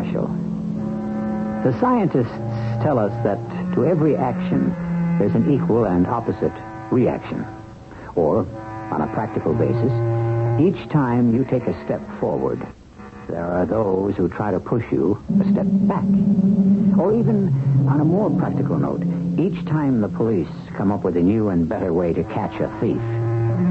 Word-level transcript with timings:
Marshall. 0.00 0.28
The 1.62 1.78
scientists 1.78 2.32
tell 2.82 2.98
us 2.98 3.12
that 3.22 3.38
to 3.74 3.84
every 3.84 4.16
action, 4.16 4.70
there's 5.18 5.34
an 5.34 5.52
equal 5.52 5.84
and 5.84 6.06
opposite 6.06 6.52
reaction. 6.90 7.46
Or, 8.14 8.46
on 8.90 9.02
a 9.02 9.06
practical 9.12 9.52
basis, 9.52 9.92
each 10.58 10.88
time 10.88 11.34
you 11.34 11.44
take 11.44 11.66
a 11.66 11.84
step 11.84 12.00
forward, 12.18 12.66
there 13.28 13.44
are 13.44 13.66
those 13.66 14.16
who 14.16 14.28
try 14.28 14.50
to 14.50 14.58
push 14.58 14.84
you 14.90 15.22
a 15.38 15.44
step 15.52 15.66
back. 15.68 16.04
Or 16.98 17.14
even 17.14 17.86
on 17.86 18.00
a 18.00 18.04
more 18.04 18.30
practical 18.30 18.78
note, 18.78 19.02
each 19.38 19.66
time 19.66 20.00
the 20.00 20.08
police 20.08 20.48
come 20.76 20.90
up 20.90 21.04
with 21.04 21.18
a 21.18 21.22
new 21.22 21.50
and 21.50 21.68
better 21.68 21.92
way 21.92 22.14
to 22.14 22.24
catch 22.24 22.58
a 22.58 22.68
thief, 22.80 23.02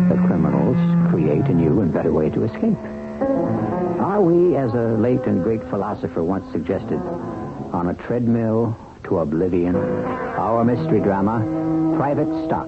the 0.10 0.22
criminals 0.28 0.78
create 1.10 1.46
a 1.46 1.54
new 1.54 1.82
and 1.82 1.92
better 1.92 2.14
way 2.14 2.30
to 2.30 2.44
escape. 2.44 3.89
Are 4.20 4.24
we, 4.24 4.58
as 4.58 4.74
a 4.74 4.98
late 4.98 5.22
and 5.28 5.42
great 5.42 5.64
philosopher 5.70 6.22
once 6.22 6.52
suggested, 6.52 7.00
on 7.72 7.88
a 7.88 7.94
treadmill 7.94 8.78
to 9.06 9.20
oblivion? 9.20 9.78
Our 9.78 10.66
mystery 10.66 11.00
drama, 11.00 11.40
Private 11.96 12.28
Stock, 12.46 12.68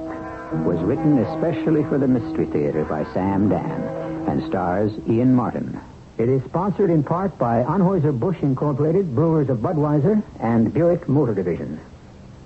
was 0.63 0.79
written 0.79 1.17
especially 1.17 1.83
for 1.83 1.97
the 1.97 2.07
Mystery 2.07 2.45
Theater 2.45 2.85
by 2.85 3.03
Sam 3.13 3.49
Dann 3.49 3.81
and 4.29 4.47
stars 4.47 4.93
Ian 5.09 5.35
Martin. 5.35 5.77
It 6.17 6.29
is 6.29 6.41
sponsored 6.45 6.89
in 6.89 7.03
part 7.03 7.37
by 7.37 7.63
Anheuser-Busch 7.63 8.41
Incorporated, 8.41 9.13
Brewers 9.13 9.49
of 9.49 9.57
Budweiser, 9.57 10.23
and 10.39 10.73
Buick 10.73 11.09
Motor 11.09 11.33
Division. 11.33 11.81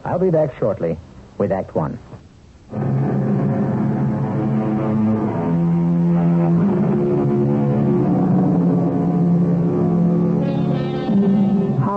I'll 0.04 0.18
be 0.18 0.32
back 0.32 0.58
shortly 0.58 0.98
with 1.38 1.52
Act 1.52 1.76
One. 1.76 2.00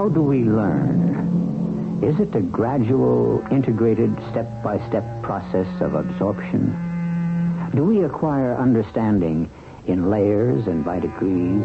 Do 0.08 0.22
we 0.22 0.42
learn? 0.42 2.00
Is 2.02 2.18
it 2.18 2.34
a 2.34 2.40
gradual, 2.40 3.46
integrated, 3.50 4.10
step-by-step 4.30 5.22
process 5.22 5.68
of 5.82 5.94
absorption? 5.94 7.70
Do 7.74 7.84
we 7.84 8.02
acquire 8.02 8.56
understanding 8.56 9.50
in 9.86 10.08
layers 10.08 10.66
and 10.66 10.82
by 10.82 11.00
degrees? 11.00 11.62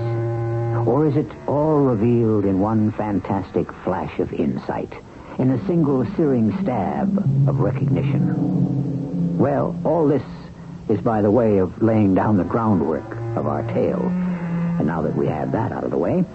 Or 0.86 1.08
is 1.08 1.16
it 1.16 1.31
all 1.48 1.80
revealed 1.80 2.44
in 2.44 2.59
one 2.59 2.92
fantastic 2.92 3.72
flash 3.86 4.20
of 4.20 4.34
insight, 4.34 4.92
in 5.40 5.52
a 5.52 5.66
single 5.66 6.06
searing 6.16 6.52
stab 6.62 7.18
of 7.48 7.60
recognition? 7.62 9.38
Well, 9.38 9.74
all 9.86 10.08
this 10.08 10.24
is 10.90 11.00
by 11.00 11.22
the 11.22 11.31
way 11.31 11.60
of 11.60 11.81
laying 11.81 12.14
down 12.14 12.38
the 12.38 12.44
groundwork 12.44 13.10
of 13.38 13.48
our 13.48 13.64
tale. 13.74 14.06
And 14.06 14.86
now 14.86 15.02
that 15.04 15.16
we 15.16 15.28
have 15.28 15.54
that 15.54 15.72
out 15.72 15.86
of 15.86 15.92
the 15.92 15.98
way, 15.98 16.25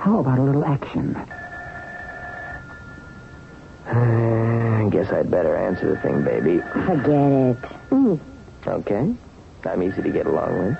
how 0.00 0.18
about 0.20 0.38
a 0.38 0.42
little 0.42 0.64
action? 0.64 1.14
I 3.86 4.88
guess 4.90 5.12
I'd 5.12 5.30
better 5.30 5.54
answer 5.54 5.94
the 5.94 6.00
thing, 6.00 6.24
baby. 6.24 6.58
Forget 6.86 7.32
it. 7.32 7.56
Hmm. 7.90 8.14
Okay. 8.66 9.14
I'm 9.66 9.82
easy 9.82 10.00
to 10.02 10.10
get 10.10 10.24
along 10.26 10.58
with. 10.58 10.78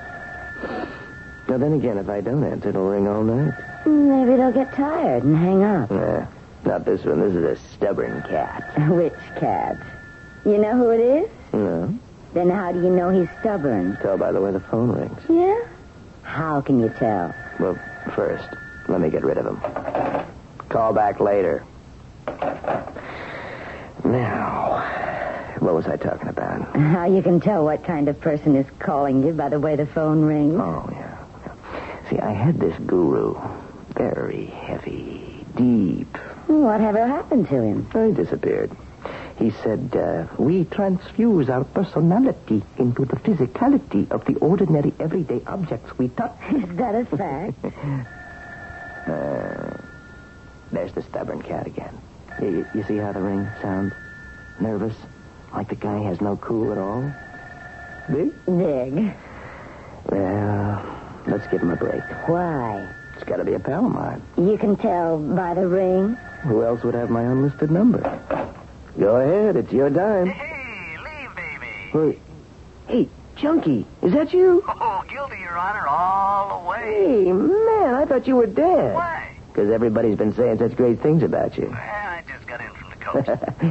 Now, 1.49 1.59
then 1.59 1.75
again, 1.75 1.99
if 1.99 2.09
I 2.09 2.23
don't 2.23 2.43
answer, 2.45 2.71
it'll 2.71 2.89
ring 2.89 3.07
all 3.09 3.23
night. 3.23 3.53
Maybe 3.85 4.37
they'll 4.37 4.53
get 4.53 4.73
tired 4.75 5.23
and 5.23 5.37
hang 5.37 5.63
up. 5.65 5.91
Nah, 5.91 6.25
not 6.65 6.87
this 6.87 7.05
one. 7.05 7.21
This 7.21 7.35
is 7.35 7.45
a 7.45 7.57
stubborn 7.75 8.23
cat. 8.23 8.73
Which 8.89 9.13
cat? 9.39 9.77
You 10.47 10.57
know 10.57 10.77
who 10.77 10.91
it 10.91 11.01
is? 11.01 11.31
No. 11.53 11.93
Then 12.33 12.49
how 12.49 12.73
do 12.73 12.81
you 12.81 12.89
know 12.89 13.11
he's 13.11 13.29
stubborn? 13.41 13.99
Tell 14.01 14.17
by 14.17 14.33
the 14.33 14.41
way 14.41 14.51
the 14.51 14.61
phone 14.61 14.93
rings. 14.93 15.21
Yeah? 15.29 15.61
How 16.23 16.63
can 16.63 16.81
you 16.81 16.89
tell? 16.99 17.35
Well, 17.59 17.79
first, 18.15 18.49
let 18.91 19.01
me 19.01 19.09
get 19.09 19.25
rid 19.25 19.39
of 19.39 19.47
him. 19.47 19.61
Call 20.69 20.93
back 20.93 21.21
later. 21.21 21.65
Now, 24.05 25.57
what 25.61 25.75
was 25.75 25.87
I 25.87 25.97
talking 25.97 26.29
about? 26.29 26.77
How 26.77 27.07
you 27.07 27.23
can 27.23 27.41
tell 27.41 27.65
what 27.65 27.85
kind 27.85 28.09
of 28.09 28.21
person 28.21 28.57
is 28.57 28.67
calling 28.79 29.25
you 29.25 29.33
by 29.33 29.49
the 29.49 29.61
way 29.61 29.77
the 29.77 29.87
phone 29.87 30.23
rings? 30.23 30.55
Oh, 30.59 30.89
yeah. 30.91 31.17
See, 32.09 32.19
I 32.19 32.33
had 32.33 32.59
this 32.59 32.77
guru. 32.87 33.39
Very 33.95 34.47
heavy, 34.47 35.45
deep. 35.57 36.17
Whatever 36.47 37.07
happened 37.07 37.49
to 37.49 37.63
him? 37.63 37.87
He 37.93 38.13
disappeared. 38.13 38.71
He 39.39 39.51
said, 39.63 39.95
uh, 39.97 40.27
we 40.37 40.65
transfuse 40.65 41.49
our 41.49 41.65
personality 41.65 42.63
into 42.77 43.05
the 43.05 43.17
physicality 43.17 44.11
of 44.11 44.25
the 44.25 44.35
ordinary 44.37 44.93
everyday 44.99 45.43
objects 45.47 45.97
we 45.97 46.09
touch. 46.09 46.37
Is 46.53 46.77
that 46.77 46.95
a 46.95 47.05
fact? 47.05 47.65
Uh, 49.11 49.77
there's 50.73 50.93
the 50.93 51.03
stubborn 51.03 51.43
cat 51.43 51.67
again. 51.67 52.01
You, 52.41 52.67
you 52.75 52.85
see 52.85 52.97
how 52.97 53.13
the 53.13 53.21
ring 53.21 53.47
sounds? 53.61 53.93
Nervous? 54.61 54.95
Like 55.53 55.69
the 55.69 55.75
guy 55.75 55.99
has 56.03 56.21
no 56.21 56.37
cool 56.37 56.71
at 56.73 56.79
all? 56.79 57.13
Big? 58.11 58.33
Big. 58.47 59.15
Well, 60.11 60.99
let's 61.27 61.47
give 61.49 61.61
him 61.63 61.71
a 61.71 61.77
break. 61.77 62.03
Why? 62.29 62.89
It's 63.15 63.25
got 63.25 63.37
to 63.37 63.45
be 63.45 63.55
a 63.55 63.59
pal 63.59 63.87
of 63.87 63.93
mine. 63.93 64.23
You 64.37 64.57
can 64.57 64.77
tell 64.77 65.19
by 65.19 65.55
the 65.55 65.67
ring. 65.67 66.15
Who 66.43 66.63
else 66.63 66.83
would 66.85 66.95
have 66.95 67.11
my 67.11 67.23
unlisted 67.23 67.71
number? 67.71 67.99
Go 68.99 69.17
ahead, 69.17 69.57
it's 69.57 69.73
your 69.73 69.91
time. 69.91 70.29
Hey, 70.29 70.97
leave, 70.99 71.37
baby. 71.37 71.91
Well, 71.93 72.15
hey, 72.89 73.09
Chunky, 73.41 73.87
is 74.03 74.13
that 74.13 74.33
you? 74.35 74.63
Oh, 74.69 75.03
guilty, 75.09 75.39
Your 75.41 75.57
Honor, 75.57 75.87
all 75.87 76.63
the 76.63 76.69
way. 76.69 77.25
Hey, 77.25 77.33
man, 77.33 77.95
I 77.95 78.05
thought 78.05 78.27
you 78.27 78.37
were 78.37 78.47
dead. 78.47 78.95
Why? 78.95 79.35
Because 79.49 79.71
everybody's 79.71 80.17
been 80.19 80.35
saying 80.35 80.59
such 80.59 80.77
great 80.77 81.01
things 81.01 81.23
about 81.23 81.57
you. 81.57 81.67
Well, 81.67 81.75
I 81.81 82.23
just 82.29 82.47
got 82.47 82.61
in 82.61 82.71
from 82.75 82.91
the 82.91 82.97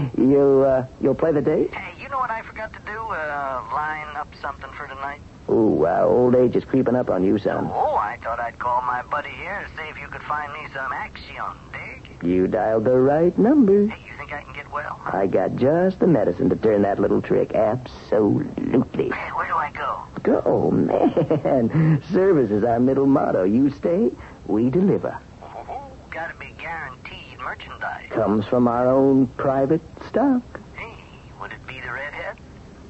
coast. 0.06 0.18
you, 0.18 0.64
uh, 0.64 0.88
you'll 1.02 1.16
play 1.16 1.32
the 1.32 1.42
date? 1.42 1.72
hey, 1.74 2.02
you 2.02 2.10
know 2.10 2.18
what 2.18 2.32
I 2.32 2.42
forgot 2.42 2.74
to 2.74 2.80
do? 2.80 2.92
Uh, 3.00 3.62
line 3.72 4.16
up 4.16 4.28
something 4.42 4.70
for 4.76 4.88
tonight. 4.88 5.22
Ooh, 5.50 5.86
uh, 5.86 6.02
old 6.04 6.36
age 6.36 6.56
is 6.56 6.64
creeping 6.66 6.96
up 6.96 7.10
on 7.10 7.24
you, 7.24 7.38
son. 7.38 7.70
Oh, 7.72 7.96
I 7.96 8.18
thought 8.24 8.40
I'd 8.40 8.58
call 8.60 8.82
my 8.82 9.02
buddy 9.04 9.30
here 9.30 9.68
to 9.68 9.78
see 9.82 9.88
if 9.90 10.00
you 10.00 10.08
could 10.08 10.22
find 10.24 10.52
me 10.54 10.60
some 10.74 10.92
action, 10.92 11.36
dig? 11.72 12.24
You 12.28 12.48
dialed 12.48 12.86
the 12.86 12.98
right 13.00 13.36
number. 13.38 13.88
Hey, 13.88 14.09
think 14.30 14.42
I 14.42 14.44
can 14.44 14.54
get 14.54 14.72
well? 14.72 15.00
I 15.06 15.28
got 15.28 15.56
just 15.56 16.00
the 16.00 16.08
medicine 16.08 16.50
to 16.50 16.56
turn 16.56 16.84
that 16.84 17.00
little 17.00 17.22
trick. 17.22 17.54
Absolutely. 17.54 19.10
Hey, 19.10 19.30
where 19.32 19.48
do 19.48 19.56
I 19.56 19.72
go? 19.72 20.04
Go, 20.24 20.72
man. 20.72 22.04
Service 22.12 22.52
is 22.52 22.64
our 22.64 22.80
middle 22.80 23.08
motto. 23.08 23.44
You 23.44 23.70
stay, 23.72 24.12
we 24.46 24.70
deliver. 24.70 25.20
Oh, 25.42 25.92
gotta 26.12 26.36
be 26.38 26.54
guaranteed 26.58 27.40
merchandise. 27.40 28.10
Comes 28.12 28.46
from 28.46 28.68
our 28.68 28.88
own 28.88 29.28
private 29.28 29.82
stock. 30.08 30.44
Hey, 30.76 30.96
would 31.40 31.52
it 31.52 31.66
be 31.68 31.80
the 31.80 31.92
redhead? 31.92 32.38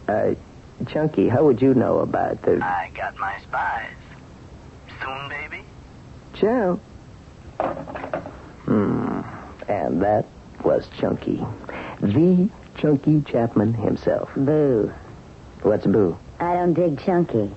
Uh, 0.07 0.35
Chunky, 0.89 1.27
how 1.27 1.45
would 1.45 1.61
you 1.61 1.73
know 1.73 1.99
about 1.99 2.41
the... 2.41 2.63
I 2.63 2.89
got 2.95 3.17
my 3.17 3.39
spies. 3.41 3.93
Soon, 5.01 5.29
baby? 5.29 5.63
Ciao. 6.33 6.79
Hmm. 8.65 9.21
And 9.67 10.01
that 10.01 10.25
was 10.69 10.87
Chunky. 10.99 11.43
The 11.99 12.47
Chunky 12.77 13.21
Chapman 13.21 13.73
himself. 13.73 14.29
Boo. 14.35 14.93
What's 15.63 15.87
boo? 15.87 16.15
I 16.39 16.53
don't 16.53 16.75
dig 16.75 16.99
Chunky. 16.99 17.49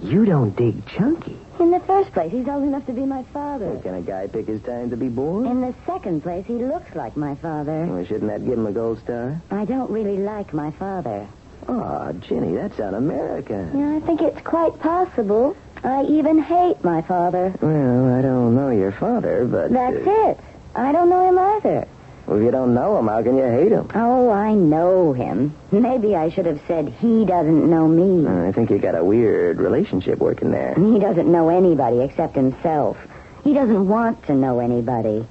You 0.00 0.24
don't 0.24 0.54
dig 0.54 0.86
Chunky. 0.86 1.36
In 1.58 1.72
the 1.72 1.80
first 1.80 2.12
place, 2.12 2.30
he's 2.30 2.46
old 2.46 2.62
enough 2.62 2.86
to 2.86 2.92
be 2.92 3.04
my 3.04 3.24
father. 3.32 3.80
Can 3.82 3.94
a 3.96 4.02
guy 4.02 4.28
pick 4.28 4.46
his 4.46 4.62
time 4.62 4.88
to 4.90 4.96
be 4.96 5.08
born? 5.08 5.46
In 5.46 5.62
the 5.62 5.74
second 5.84 6.22
place, 6.22 6.46
he 6.46 6.54
looks 6.54 6.94
like 6.94 7.16
my 7.16 7.34
father. 7.34 7.86
Well, 7.86 8.04
shouldn't 8.04 8.30
that 8.30 8.44
give 8.44 8.56
him 8.56 8.66
a 8.66 8.72
gold 8.72 9.00
star? 9.00 9.42
I 9.50 9.64
don't 9.64 9.90
really 9.90 10.18
like 10.18 10.54
my 10.54 10.70
father. 10.70 11.26
Oh, 11.66 12.12
Ginny, 12.20 12.54
that's 12.54 12.78
un-American. 12.78 13.76
Yeah, 13.76 13.96
I 13.96 14.00
think 14.06 14.20
it's 14.20 14.40
quite 14.42 14.78
possible. 14.78 15.56
I 15.82 16.04
even 16.04 16.38
hate 16.38 16.84
my 16.84 17.02
father. 17.02 17.52
Well, 17.60 18.14
I 18.14 18.22
don't 18.22 18.54
know 18.54 18.70
your 18.70 18.92
father, 18.92 19.44
but... 19.44 19.72
That's 19.72 20.06
uh, 20.06 20.30
it. 20.30 20.40
I 20.76 20.92
don't 20.92 21.08
know 21.08 21.28
him 21.28 21.38
either. 21.38 21.88
Well, 22.26 22.38
if 22.38 22.44
you 22.44 22.50
don't 22.50 22.74
know 22.74 22.98
him, 22.98 23.08
how 23.08 23.22
can 23.22 23.36
you 23.36 23.44
hate 23.44 23.70
him? 23.72 23.90
Oh, 23.94 24.30
I 24.30 24.54
know 24.54 25.12
him. 25.12 25.54
Maybe 25.70 26.16
I 26.16 26.30
should 26.30 26.46
have 26.46 26.60
said 26.66 26.88
he 26.88 27.24
doesn't 27.24 27.68
know 27.68 27.86
me. 27.86 28.26
I 28.26 28.52
think 28.52 28.70
you 28.70 28.78
got 28.78 28.94
a 28.94 29.04
weird 29.04 29.58
relationship 29.58 30.18
working 30.18 30.50
there. 30.50 30.74
He 30.74 30.98
doesn't 30.98 31.30
know 31.30 31.50
anybody 31.50 32.00
except 32.00 32.34
himself. 32.34 32.96
He 33.42 33.52
doesn't 33.52 33.88
want 33.88 34.26
to 34.26 34.34
know 34.34 34.58
anybody. 34.60 35.26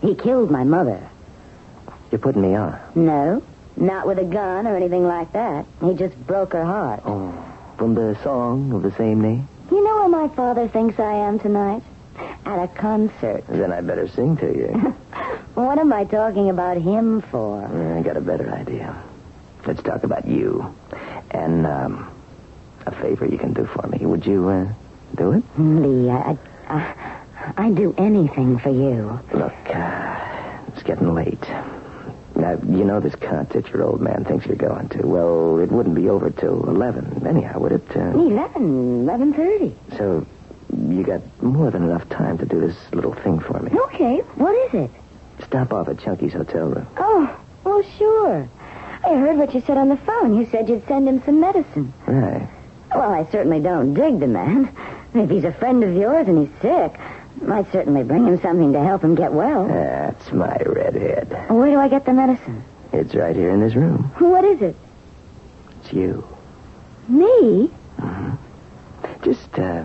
He 0.00 0.14
killed 0.14 0.50
my 0.50 0.64
mother. 0.64 1.06
You're 2.10 2.18
putting 2.18 2.42
me 2.42 2.54
on. 2.54 2.78
No, 2.94 3.42
not 3.76 4.06
with 4.06 4.18
a 4.18 4.24
gun 4.24 4.66
or 4.66 4.74
anything 4.74 5.06
like 5.06 5.32
that. 5.34 5.66
He 5.84 5.94
just 5.94 6.16
broke 6.26 6.54
her 6.54 6.64
heart. 6.64 7.02
Oh, 7.04 7.32
from 7.76 7.94
the 7.94 8.18
song 8.22 8.72
of 8.72 8.82
the 8.82 8.92
same 8.92 9.20
name? 9.20 9.48
You 9.70 9.84
know 9.84 9.96
where 9.96 10.08
my 10.08 10.34
father 10.34 10.68
thinks 10.68 10.98
I 10.98 11.14
am 11.14 11.38
tonight? 11.38 11.82
At 12.44 12.64
a 12.64 12.68
concert. 12.68 13.44
Then 13.48 13.72
I 13.72 13.80
better 13.80 14.08
sing 14.08 14.36
to 14.38 14.46
you. 14.46 14.94
What 15.54 15.78
am 15.78 15.92
I 15.92 16.04
talking 16.04 16.48
about 16.48 16.78
him 16.78 17.20
for? 17.20 17.62
I 17.62 18.00
got 18.00 18.16
a 18.16 18.22
better 18.22 18.50
idea. 18.50 18.96
Let's 19.66 19.82
talk 19.82 20.02
about 20.02 20.26
you. 20.26 20.74
And, 21.30 21.66
um, 21.66 22.10
a 22.86 22.90
favor 22.90 23.26
you 23.26 23.36
can 23.36 23.52
do 23.52 23.66
for 23.66 23.86
me. 23.86 23.98
Would 24.06 24.24
you, 24.24 24.48
uh, 24.48 24.66
do 25.14 25.32
it? 25.32 25.44
Lee, 25.58 26.08
I, 26.08 26.38
I, 26.68 27.20
I'd 27.58 27.74
do 27.76 27.94
anything 27.98 28.58
for 28.60 28.70
you. 28.70 29.20
Look, 29.34 29.52
uh, 29.68 30.58
it's 30.68 30.82
getting 30.84 31.12
late. 31.12 31.46
Now, 32.34 32.52
you 32.66 32.84
know 32.84 32.98
this 32.98 33.14
concert 33.16 33.68
your 33.68 33.82
old 33.82 34.00
man 34.00 34.24
thinks 34.24 34.46
you're 34.46 34.56
going 34.56 34.88
to. 34.90 35.06
Well, 35.06 35.58
it 35.58 35.70
wouldn't 35.70 35.94
be 35.94 36.08
over 36.08 36.30
till 36.30 36.66
11, 36.66 37.26
anyhow, 37.26 37.58
would 37.60 37.72
it? 37.72 37.84
Uh, 37.94 38.08
11, 38.10 39.04
11.30. 39.04 39.74
so, 39.98 40.26
you 40.72 41.02
got 41.04 41.20
more 41.42 41.70
than 41.70 41.82
enough 41.84 42.08
time 42.08 42.38
to 42.38 42.46
do 42.46 42.60
this 42.60 42.76
little 42.92 43.14
thing 43.14 43.38
for 43.40 43.58
me. 43.60 43.70
Okay, 43.86 44.18
what 44.36 44.54
is 44.66 44.84
it? 44.84 44.90
Stop 45.44 45.72
off 45.72 45.88
at 45.88 45.98
Chunky's 45.98 46.32
hotel 46.32 46.68
room. 46.68 46.86
Oh, 46.96 47.38
well, 47.64 47.82
sure. 47.98 48.48
I 49.04 49.14
heard 49.14 49.36
what 49.36 49.54
you 49.54 49.60
said 49.62 49.76
on 49.76 49.88
the 49.88 49.96
phone. 49.96 50.36
You 50.36 50.46
said 50.46 50.68
you'd 50.68 50.86
send 50.86 51.08
him 51.08 51.22
some 51.24 51.40
medicine. 51.40 51.92
Right. 52.06 52.48
Well, 52.94 53.12
I 53.12 53.30
certainly 53.30 53.60
don't 53.60 53.94
dig 53.94 54.20
the 54.20 54.26
man. 54.26 54.74
If 55.14 55.30
he's 55.30 55.44
a 55.44 55.52
friend 55.52 55.82
of 55.82 55.94
yours 55.94 56.28
and 56.28 56.46
he's 56.46 56.60
sick, 56.62 56.94
I'd 57.50 57.70
certainly 57.72 58.02
bring 58.04 58.26
him 58.26 58.40
something 58.40 58.72
to 58.72 58.82
help 58.82 59.02
him 59.02 59.14
get 59.14 59.32
well. 59.32 59.66
That's 59.66 60.30
my 60.32 60.56
redhead. 60.58 61.50
Where 61.50 61.70
do 61.70 61.78
I 61.78 61.88
get 61.88 62.04
the 62.04 62.12
medicine? 62.12 62.62
It's 62.92 63.14
right 63.14 63.34
here 63.34 63.50
in 63.50 63.60
this 63.60 63.74
room. 63.74 64.04
What 64.18 64.44
is 64.44 64.60
it? 64.62 64.76
It's 65.82 65.92
you. 65.92 66.26
Me? 67.08 67.70
Just, 69.22 69.58
uh, 69.58 69.84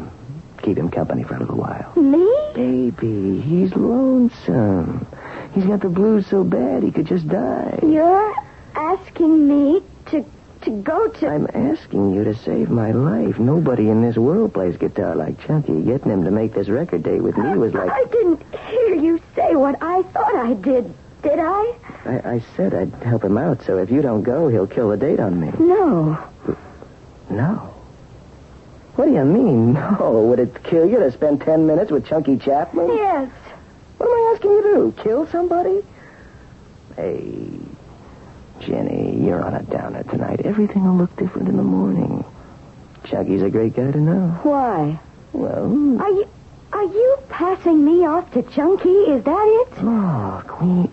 keep 0.67 0.77
him 0.77 0.91
company 0.91 1.23
for 1.23 1.35
a 1.35 1.39
little 1.39 1.55
while. 1.55 1.93
Me? 1.95 2.27
Baby, 2.53 3.39
he's 3.39 3.73
lonesome. 3.73 5.07
He's 5.53 5.63
got 5.63 5.79
the 5.79 5.87
blues 5.87 6.27
so 6.27 6.43
bad 6.43 6.83
he 6.83 6.91
could 6.91 7.05
just 7.05 7.25
die. 7.27 7.79
You're 7.81 8.35
asking 8.75 9.47
me 9.47 9.81
to 10.07 10.25
to 10.63 10.71
go 10.71 11.07
to. 11.07 11.27
I'm 11.27 11.47
asking 11.53 12.13
you 12.13 12.25
to 12.25 12.35
save 12.35 12.69
my 12.69 12.91
life. 12.91 13.39
Nobody 13.39 13.89
in 13.89 14.01
this 14.01 14.17
world 14.17 14.53
plays 14.55 14.75
guitar 14.75 15.15
like 15.15 15.39
Chunky. 15.45 15.83
Getting 15.83 16.11
him 16.11 16.25
to 16.25 16.31
make 16.31 16.53
this 16.53 16.67
record 16.67 17.03
date 17.03 17.21
with 17.21 17.37
me 17.37 17.55
was 17.55 17.73
like... 17.73 17.91
I 17.91 18.03
didn't 18.05 18.43
hear 18.55 18.95
you 18.95 19.21
say 19.35 19.55
what 19.55 19.81
I 19.81 20.01
thought 20.01 20.35
I 20.35 20.55
did. 20.55 20.91
Did 21.21 21.39
I? 21.39 21.75
I, 22.05 22.31
I 22.33 22.43
said 22.55 22.73
I'd 22.73 22.91
help 23.03 23.23
him 23.23 23.37
out, 23.37 23.63
so 23.65 23.77
if 23.77 23.91
you 23.91 24.01
don't 24.01 24.23
go, 24.23 24.47
he'll 24.49 24.67
kill 24.67 24.89
the 24.89 24.97
date 24.97 25.19
on 25.19 25.39
me. 25.39 25.51
No. 25.59 26.17
No. 27.29 27.76
What 28.97 29.05
do 29.05 29.13
you 29.13 29.23
mean, 29.23 29.73
no? 29.99 30.25
Would 30.29 30.39
it 30.39 30.63
kill 30.63 30.85
you 30.89 30.97
to 30.99 31.11
spend 31.11 31.41
ten 31.41 31.65
minutes 31.67 31.91
with 31.91 32.05
Chunky 32.05 32.37
Chapman? 32.37 32.87
Yes. 32.89 33.29
What 33.97 34.07
am 34.09 34.11
I 34.11 34.33
asking 34.35 34.51
you 34.51 34.61
to 34.63 34.73
do? 34.73 35.03
Kill 35.03 35.27
somebody? 35.27 35.81
Hey, 36.95 37.59
Jenny, 38.59 39.23
you're 39.23 39.43
on 39.45 39.53
a 39.53 39.61
downer 39.63 40.03
tonight. 40.03 40.41
Everything 40.43 40.83
will 40.83 40.95
look 40.97 41.15
different 41.15 41.47
in 41.47 41.57
the 41.57 41.63
morning. 41.63 42.25
Chunky's 43.05 43.43
a 43.43 43.49
great 43.49 43.75
guy 43.75 43.91
to 43.91 43.99
know. 43.99 44.29
Why? 44.43 44.99
Well, 45.31 46.01
Are 46.01 46.09
you 46.11 46.27
are 46.73 46.83
you 46.83 47.17
passing 47.29 47.85
me 47.85 48.05
off 48.05 48.29
to 48.33 48.41
Chunky? 48.43 48.89
Is 48.89 49.23
that 49.23 49.67
it? 49.77 49.83
look, 49.83 50.59
we... 50.61 50.89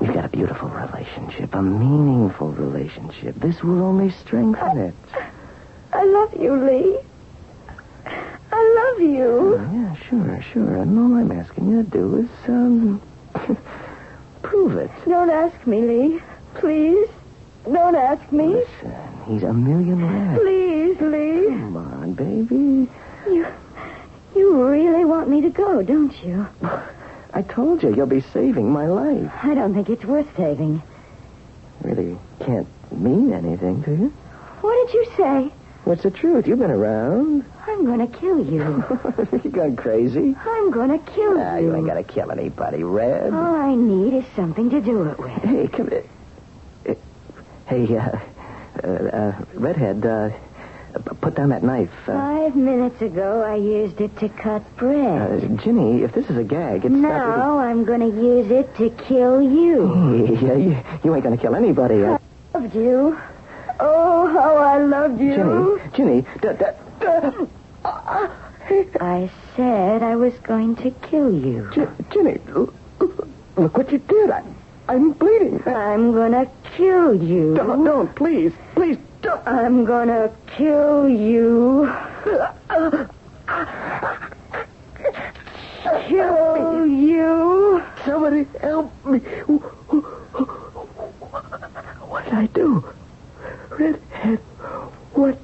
We've 0.00 0.12
got 0.14 0.24
a 0.24 0.28
beautiful 0.28 0.68
relationship, 0.68 1.54
a 1.54 1.62
meaningful 1.62 2.52
relationship. 2.52 3.34
This 3.36 3.62
will 3.62 3.82
only 3.82 4.10
strengthen 4.10 4.78
it. 4.78 4.94
Uh, 5.14 5.20
I 6.00 6.04
love 6.04 6.32
you, 6.40 6.56
Lee. 6.56 6.98
I 8.50 8.94
love 8.96 9.02
you. 9.02 9.58
Oh, 9.58 9.70
yeah, 9.74 9.94
sure, 10.08 10.42
sure. 10.50 10.76
And 10.76 10.98
all 10.98 11.14
I'm 11.14 11.30
asking 11.30 11.70
you 11.70 11.82
to 11.82 11.90
do 11.90 12.16
is, 12.20 12.48
um, 12.48 13.02
prove 14.42 14.78
it. 14.78 14.90
Don't 15.06 15.28
ask 15.28 15.66
me, 15.66 15.82
Lee. 15.82 16.22
Please. 16.54 17.06
Don't 17.70 17.94
ask 17.94 18.32
me. 18.32 18.46
Listen, 18.46 18.94
he's 19.26 19.42
a 19.42 19.52
million 19.52 20.02
rats. 20.02 20.40
Please, 20.40 20.98
Lee. 21.02 21.48
Come 21.48 21.76
on, 21.76 22.14
baby. 22.14 22.90
You 23.30 23.46
you 24.34 24.64
really 24.70 25.04
want 25.04 25.28
me 25.28 25.42
to 25.42 25.50
go, 25.50 25.82
don't 25.82 26.16
you? 26.24 26.48
I 27.34 27.42
told 27.42 27.82
you, 27.82 27.94
you'll 27.94 28.06
be 28.06 28.22
saving 28.22 28.72
my 28.72 28.86
life. 28.86 29.30
I 29.42 29.52
don't 29.52 29.74
think 29.74 29.90
it's 29.90 30.06
worth 30.06 30.34
saving. 30.34 30.82
Really 31.82 32.16
can't 32.38 32.66
mean 32.90 33.34
anything 33.34 33.82
to 33.84 33.90
you. 33.90 34.12
What 34.62 34.86
did 34.86 34.94
you 34.94 35.12
say? 35.18 35.52
What's 35.90 36.04
the 36.04 36.10
truth? 36.12 36.46
You've 36.46 36.60
been 36.60 36.70
around. 36.70 37.44
I'm 37.66 37.84
gonna 37.84 38.06
kill 38.06 38.38
you. 38.38 38.84
you 39.42 39.50
gone 39.50 39.74
crazy? 39.74 40.36
I'm 40.40 40.70
gonna 40.70 41.00
kill 41.00 41.36
Ah, 41.36 41.56
you. 41.56 41.66
you 41.66 41.74
ain't 41.74 41.86
gotta 41.86 42.04
kill 42.04 42.30
anybody, 42.30 42.84
Red. 42.84 43.34
All 43.34 43.56
I 43.56 43.74
need 43.74 44.14
is 44.14 44.24
something 44.36 44.70
to 44.70 44.80
do 44.80 45.02
it 45.08 45.18
with. 45.18 45.32
Hey, 45.42 45.66
come 45.66 45.90
here. 45.90 46.04
Hey, 47.66 47.96
uh, 47.96 48.18
uh, 48.84 48.86
uh 48.86 49.44
Redhead, 49.54 50.06
uh, 50.06 50.30
put 51.20 51.34
down 51.34 51.48
that 51.48 51.64
knife. 51.64 51.90
Uh, 52.06 52.12
Five 52.12 52.54
minutes 52.54 53.02
ago, 53.02 53.42
I 53.42 53.56
used 53.56 54.00
it 54.00 54.16
to 54.18 54.28
cut 54.28 54.62
bread. 54.76 55.42
uh, 55.42 55.56
Ginny, 55.60 56.04
if 56.04 56.12
this 56.12 56.30
is 56.30 56.36
a 56.36 56.44
gag, 56.44 56.84
it's 56.84 56.94
now 56.94 57.58
I'm 57.58 57.84
gonna 57.84 58.06
use 58.06 58.48
it 58.52 58.76
to 58.76 58.90
kill 59.08 59.42
you. 59.42 59.86
not... 59.88 60.38
Hey, 60.38 60.62
you, 60.62 60.84
you 61.02 61.14
ain't 61.16 61.24
gonna 61.24 61.36
kill 61.36 61.56
anybody. 61.56 62.04
Uh, 62.04 62.18
Loved 62.54 62.76
you. 62.76 63.18
Oh, 63.82 64.26
how 64.32 64.56
I 64.58 64.78
loved 64.78 65.20
you. 65.20 65.80
Ginny, 65.94 66.20
Ginny, 66.20 66.26
da, 66.42 66.52
da, 66.52 66.70
da. 67.00 67.30
I 69.00 69.30
said 69.56 70.02
I 70.02 70.16
was 70.16 70.34
going 70.40 70.76
to 70.76 70.90
kill 70.90 71.32
you. 71.32 71.70
Gi- 71.72 71.88
Ginny, 72.12 72.38
look 72.54 73.76
what 73.76 73.90
you 73.90 73.98
did. 73.98 74.30
I, 74.30 74.42
I'm 74.88 75.12
bleeding. 75.12 75.62
I'm 75.66 76.12
gonna 76.12 76.46
kill 76.76 77.14
you. 77.22 77.54
Don't, 77.54 77.84
don't, 77.84 78.14
please, 78.14 78.52
please, 78.74 78.98
don't. 79.22 79.46
I'm 79.46 79.84
gonna 79.84 80.30
kill 80.56 81.08
you. 81.08 81.90
Kill 86.08 86.86
you. 86.86 87.82
Somebody 88.04 88.46
help 88.60 88.92
me. 89.06 89.18
What 92.08 92.24
did 92.24 92.34
I 92.34 92.46
do? 92.46 92.84
Redhead, 93.80 94.38
what 95.14 95.38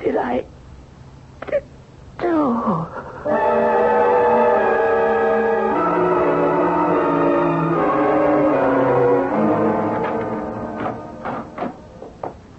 did 0.00 0.16
I 0.16 0.44
d- 1.50 1.56
do? 2.20 2.86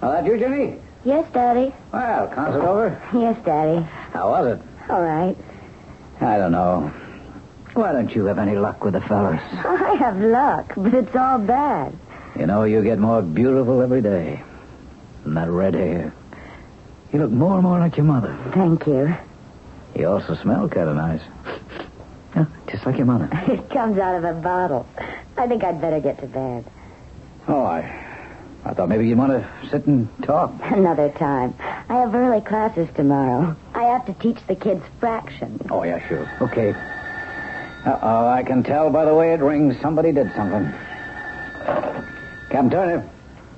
Oh, 0.01 0.12
that 0.12 0.25
you, 0.25 0.38
Jimmy? 0.38 0.75
Yes, 1.03 1.25
Daddy. 1.33 1.74
Well, 1.91 2.27
concert 2.27 2.63
over? 2.63 3.01
Yes, 3.13 3.38
Daddy. 3.45 3.81
How 4.13 4.29
was 4.29 4.57
it? 4.57 4.62
All 4.91 5.01
right. 5.01 5.36
I 6.21 6.38
don't 6.38 6.51
know. 6.51 6.91
Why 7.74 7.91
don't 7.93 8.13
you 8.13 8.25
have 8.25 8.39
any 8.39 8.55
luck 8.55 8.83
with 8.83 8.93
the 8.93 9.01
fellas? 9.01 9.41
I 9.51 9.95
have 10.00 10.17
luck, 10.19 10.74
but 10.75 10.93
it's 10.93 11.15
all 11.15 11.39
bad. 11.39 11.93
You 12.38 12.45
know, 12.47 12.63
you 12.63 12.83
get 12.83 13.00
more 13.00 13.21
beautiful 13.21 13.81
every 13.81 14.01
day. 14.01 14.41
And 15.25 15.36
that 15.38 15.50
red 15.50 15.74
hair. 15.74 16.13
You 17.12 17.19
look 17.19 17.31
more 17.31 17.53
and 17.55 17.63
more 17.63 17.79
like 17.79 17.97
your 17.97 18.05
mother. 18.05 18.38
Thank 18.53 18.86
you. 18.88 19.15
You 19.95 20.07
also 20.09 20.36
smell 20.36 20.67
kind 20.69 20.89
of 20.89 20.95
nice. 20.95 21.21
Yeah, 22.36 22.45
just 22.69 22.86
like 22.86 22.97
your 22.97 23.05
mother. 23.05 23.29
It 23.47 23.69
comes 23.69 23.97
out 23.97 24.15
of 24.15 24.24
a 24.24 24.33
bottle. 24.33 24.86
I 25.38 25.47
think 25.47 25.63
I'd 25.63 25.79
better 25.81 26.00
get 26.00 26.19
to 26.19 26.27
bed. 26.27 26.65
Oh, 27.47 27.63
I, 27.63 27.79
I 28.65 28.74
thought 28.74 28.89
maybe 28.89 29.07
you'd 29.07 29.17
want 29.17 29.31
to 29.31 29.69
sit 29.69 29.86
and 29.86 30.07
talk. 30.24 30.53
Another 30.63 31.09
time. 31.12 31.55
I 31.89 31.95
have 31.95 32.13
early 32.13 32.41
classes 32.41 32.89
tomorrow. 32.95 33.55
I 33.74 33.83
have 33.83 34.05
to 34.07 34.13
teach 34.15 34.38
the 34.47 34.55
kids 34.55 34.83
fractions. 35.00 35.62
Oh, 35.71 35.83
yeah, 35.83 36.05
sure. 36.07 36.29
Okay. 36.41 36.71
Uh-oh, 37.86 38.27
I 38.27 38.43
can 38.43 38.63
tell 38.63 38.89
by 38.89 39.05
the 39.05 39.15
way 39.15 39.33
it 39.33 39.39
rings 39.39 39.79
somebody 39.81 40.12
did 40.12 40.33
something. 40.36 40.74
Captain 42.50 42.69
Turner. 42.69 43.09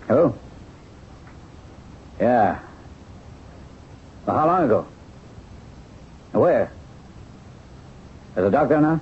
Who? 0.08 0.36
Yeah. 2.20 2.60
Well, 4.26 4.36
how 4.38 4.46
long 4.48 4.64
ago? 4.66 4.88
Where? 6.34 6.72
There's 8.36 8.48
a 8.48 8.52
doctor 8.52 8.80
now? 8.82 9.00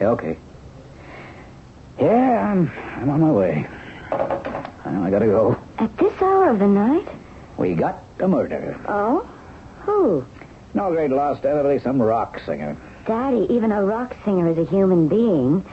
Yeah, 0.00 0.08
okay. 0.10 0.38
Yeah, 2.00 2.52
I'm, 2.52 2.70
I'm 2.96 3.10
on 3.10 3.20
my 3.20 3.30
way. 3.30 3.66
Well, 4.10 5.02
I 5.02 5.10
gotta 5.10 5.26
go. 5.26 5.58
At 5.78 5.96
this 5.98 6.12
hour 6.22 6.50
of 6.50 6.58
the 6.58 6.68
night? 6.68 7.08
We 7.56 7.74
got 7.74 8.02
a 8.20 8.28
murder. 8.28 8.78
Oh? 8.88 9.28
Who? 9.84 10.24
No 10.74 10.90
great 10.90 11.10
loss 11.10 11.40
to 11.40 11.50
anybody, 11.50 11.78
some 11.80 12.00
rock 12.00 12.40
singer. 12.44 12.76
Daddy, 13.06 13.46
even 13.50 13.72
a 13.72 13.82
rock 13.84 14.14
singer 14.24 14.48
is 14.48 14.58
a 14.58 14.64
human 14.64 15.08
being. 15.08 15.64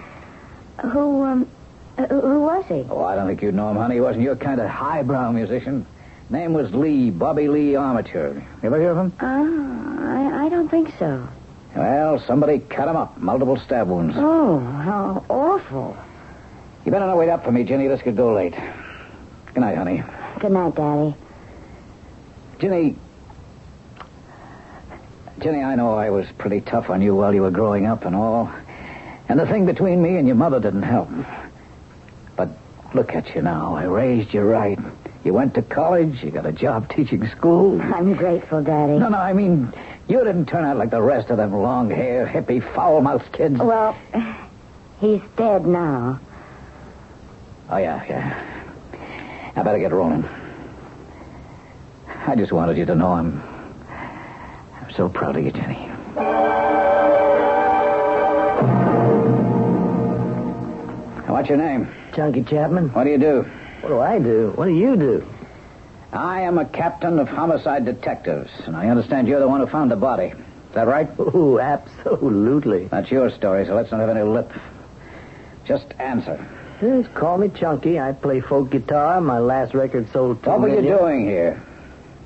Who, 0.82 1.24
um, 1.24 1.50
uh, 1.98 2.08
who 2.08 2.42
was 2.42 2.66
he? 2.68 2.86
Oh, 2.90 3.04
I 3.04 3.16
don't 3.16 3.28
think 3.28 3.42
you'd 3.42 3.56
know 3.56 3.70
him, 3.70 3.78
honey. 3.78 3.96
He 3.96 4.02
wasn't 4.02 4.24
your 4.24 4.36
kind 4.36 4.60
of 4.60 4.70
highbrow 4.70 5.32
musician. 5.32 5.86
Name 6.30 6.54
was 6.54 6.74
Lee, 6.74 7.10
Bobby 7.12 7.48
Lee 7.48 7.76
Armature. 7.76 8.34
You 8.34 8.44
ever 8.64 8.80
hear 8.80 8.92
of 8.92 8.98
him? 8.98 9.14
Ah, 9.20 10.42
I, 10.42 10.46
I 10.46 10.50
don't 10.50 10.70
think 10.70 10.94
so. 10.98 11.28
Well, 11.76 12.20
somebody 12.26 12.60
cut 12.60 12.88
him 12.88 12.96
up. 12.96 13.18
Multiple 13.18 13.58
stab 13.58 13.88
wounds. 13.88 14.16
Oh, 14.18 14.60
how 14.60 15.26
awful. 15.30 15.98
You 16.86 16.92
better 16.92 17.06
not 17.06 17.18
wait 17.18 17.30
up 17.30 17.44
for 17.44 17.52
me, 17.52 17.64
Jenny. 17.64 17.88
This 17.88 18.02
could 18.02 18.16
go 18.16 18.34
late. 18.34 18.54
Good 19.54 19.62
night, 19.62 19.78
honey. 19.78 20.04
Good 20.40 20.52
night, 20.52 20.76
Daddy. 20.76 21.16
Jenny. 22.60 22.96
Jenny, 25.40 25.64
I 25.64 25.76
know 25.76 25.94
I 25.94 26.10
was 26.10 26.26
pretty 26.38 26.62
tough 26.62 26.90
on 26.90 27.02
you 27.02 27.16
while 27.16 27.34
you 27.34 27.42
were 27.42 27.52
growing 27.52 27.86
up 27.86 28.06
and 28.06 28.16
all. 28.16 28.52
And 29.30 29.40
the 29.40 29.48
thing 29.48 29.66
between 29.66 30.02
me 30.02 30.18
and 30.18 30.28
your 30.28 30.36
mother 30.36 30.60
didn't 30.60 30.84
help. 30.84 31.10
Look 32.94 33.16
at 33.16 33.34
you 33.34 33.42
now. 33.42 33.76
I 33.76 33.86
raised 33.86 34.34
you 34.34 34.42
right. 34.42 34.78
You 35.24 35.34
went 35.34 35.56
to 35.56 35.62
college. 35.64 36.22
You 36.24 36.30
got 36.32 36.46
a 36.46 36.52
job 36.52 36.90
teaching 36.90 37.28
school. 37.30 37.82
I'm 37.82 38.14
grateful, 38.14 38.62
Daddy. 38.64 39.00
No, 39.00 39.10
no, 39.10 39.18
I 39.18 39.34
mean, 39.34 39.74
you 40.08 40.20
didn't 40.20 40.46
turn 40.46 40.64
out 40.64 40.78
like 40.78 40.92
the 40.92 41.02
rest 41.02 41.30
of 41.30 41.38
them 41.38 41.54
long 41.54 41.90
hair, 41.90 42.28
hippie, 42.28 42.62
foul 42.76 43.02
mouthed 43.02 43.32
kids. 43.32 43.58
Well, 43.58 43.98
he's 45.00 45.22
dead 45.36 45.66
now. 45.66 46.20
Oh, 47.70 47.78
yeah, 47.78 48.04
yeah. 48.08 49.52
I 49.56 49.64
better 49.64 49.80
get 49.80 49.92
rolling. 49.92 50.28
I 52.28 52.36
just 52.36 52.52
wanted 52.52 52.78
you 52.78 52.86
to 52.86 52.96
know 52.96 53.14
I'm. 53.14 53.42
I'm 54.82 54.92
so 54.96 55.10
proud 55.10 55.36
of 55.36 55.44
you, 55.44 55.52
Jenny. 55.52 55.90
What's 61.28 61.50
your 61.50 61.58
name? 61.58 61.88
Chunky 62.15 62.43
Chapman. 62.43 62.89
What 62.93 63.03
do 63.05 63.10
you 63.10 63.17
do? 63.17 63.41
What 63.82 63.89
do 63.89 64.00
I 64.00 64.20
do? 64.20 64.51
What 64.55 64.65
do 64.65 64.72
you 64.74 64.96
do? 64.96 65.27
I 66.12 66.41
am 66.41 66.58
a 66.60 66.65
captain 66.65 67.17
of 67.20 67.27
homicide 67.27 67.86
detectives, 67.86 68.51
and 68.65 68.75
I 68.75 68.88
understand 68.89 69.27
you're 69.27 69.39
the 69.39 69.48
one 69.48 69.62
who 69.62 69.67
found 69.67 69.89
the 69.91 69.96
body. 69.96 70.27
Is 70.27 70.74
that 70.75 70.88
right? 70.88 71.10
Oh, 71.17 71.60
absolutely. 71.60 72.86
That's 72.88 73.10
your 73.12 73.29
story, 73.32 73.65
so 73.65 73.75
let's 73.75 73.91
not 73.91 74.00
have 74.00 74.10
any 74.10 74.22
lip. 74.24 74.51
Just 75.65 75.86
answer. 76.00 76.46
Just 76.79 77.13
call 77.15 77.38
me 77.38 77.50
Chunky. 77.50 78.00
I 78.00 78.12
play 78.12 78.41
folk 78.41 78.70
guitar. 78.70 79.22
My 79.22 79.39
last 79.39 79.74
record 79.74 80.12
sold 80.12 80.43
two 80.43 80.50
What 80.50 80.62
were 80.62 80.70
you 80.70 80.82
million. 80.82 80.98
doing 80.98 81.25
here? 81.25 81.62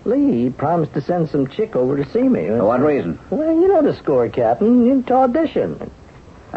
Lee 0.06 0.50
promised 0.50 0.94
to 0.94 1.02
send 1.02 1.30
some 1.30 1.48
chick 1.48 1.76
over 1.76 1.98
to 2.02 2.10
see 2.12 2.22
me. 2.24 2.48
For 2.48 2.64
what 2.66 2.82
reason? 2.82 3.20
Well, 3.30 3.52
you 3.54 3.68
know 3.68 3.82
the 3.82 3.96
score, 3.98 4.28
Captain. 4.30 4.86
You 4.86 5.02
to 5.04 5.14
audition. 5.14 5.92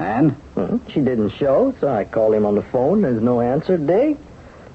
And? 0.00 0.32
Hmm, 0.54 0.78
She 0.88 1.00
didn't 1.00 1.30
show, 1.30 1.74
so 1.78 1.88
I 1.88 2.04
called 2.04 2.34
him 2.34 2.46
on 2.46 2.54
the 2.54 2.62
phone. 2.62 3.02
There's 3.02 3.22
no 3.22 3.40
answer, 3.42 3.76
Dig. 3.76 4.16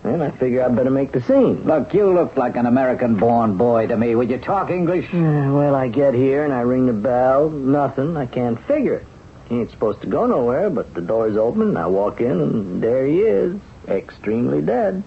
And 0.04 0.22
I 0.22 0.30
figure 0.30 0.64
I'd 0.64 0.76
better 0.76 0.92
make 0.92 1.12
the 1.14 1.22
scene. 1.24 1.64
Look, 1.64 1.96
you 1.96 2.14
look 2.14 2.38
like 2.38 2.56
an 2.58 2.68
American-born 2.68 3.58
boy 3.58 3.88
to 3.88 3.98
me. 3.98 4.14
Would 4.14 4.30
you 4.30 4.38
talk 4.38 4.70
English? 4.70 5.08
Yeah, 5.12 5.52
well, 5.52 5.74
I 5.74 5.88
get 5.88 6.14
here 6.14 6.44
and 6.46 6.54
I 6.54 6.62
ring 6.62 6.86
the 6.86 6.94
bell. 6.94 7.50
Nothing. 7.50 8.16
I 8.16 8.28
can't 8.28 8.60
figure 8.68 8.94
it. 8.98 9.08
He 9.50 9.56
ain't 9.56 9.72
supposed 9.72 10.02
to 10.02 10.08
go 10.08 10.28
nowhere, 10.28 10.70
but 10.70 10.94
the 10.94 11.02
door's 11.02 11.38
open. 11.38 11.70
And 11.70 11.78
I 11.78 11.88
walk 11.88 12.22
in 12.22 12.30
and 12.40 12.84
there 12.84 13.08
he 13.08 13.22
is, 13.22 13.60
extremely 13.88 14.62
dead. 14.62 15.02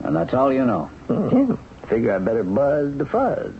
And 0.00 0.14
that's 0.14 0.34
all 0.34 0.52
you 0.52 0.66
know. 0.66 0.90
Yeah. 1.08 1.56
Figure 1.88 2.12
I 2.14 2.18
better 2.18 2.44
buzz 2.44 2.94
the 2.98 3.06
fuzz. 3.06 3.52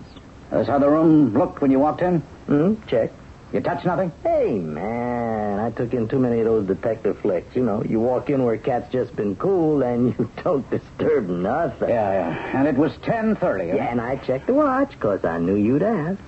That's 0.51 0.69
how 0.69 0.79
the 0.79 0.91
room 0.91 1.33
looked 1.33 1.63
when 1.63 1.71
you 1.71 1.79
walked 1.79 2.03
in? 2.03 2.21
Hmm, 2.47 2.75
check. 2.87 3.11
You 3.55 3.61
touch 3.61 3.85
nothing? 3.85 4.11
Hey, 4.25 4.59
man, 4.59 5.61
I 5.61 5.71
took 5.71 5.95
in 5.95 6.09
too 6.09 6.19
many 6.19 6.41
of 6.41 6.45
those 6.45 6.67
detective 6.67 7.21
flicks. 7.21 7.55
You 7.55 7.63
know, 7.63 7.85
you 7.85 8.01
walk 8.01 8.29
in 8.29 8.45
where 8.45 8.59
cat's 8.59 8.91
just 8.91 9.15
been 9.15 9.37
cooled 9.37 9.85
and 9.85 10.09
you 10.19 10.29
don't 10.43 10.69
disturb 10.71 11.29
nothing. 11.29 11.89
Yeah, 11.89 12.13
yeah. 12.13 12.59
And 12.59 12.67
it 12.67 12.75
was 12.75 12.91
10.30. 13.05 13.77
Yeah, 13.77 13.85
and 13.85 14.01
I 14.01 14.17
checked 14.17 14.49
the 14.49 14.55
watch 14.55 14.91
because 14.91 15.25
I 15.25 15.39
knew 15.39 15.55
you'd 15.55 15.85
ask. 15.85 16.21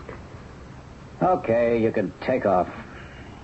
Okay, 1.20 1.82
you 1.82 1.90
can 1.90 2.12
take 2.20 2.46
off. 2.46 2.68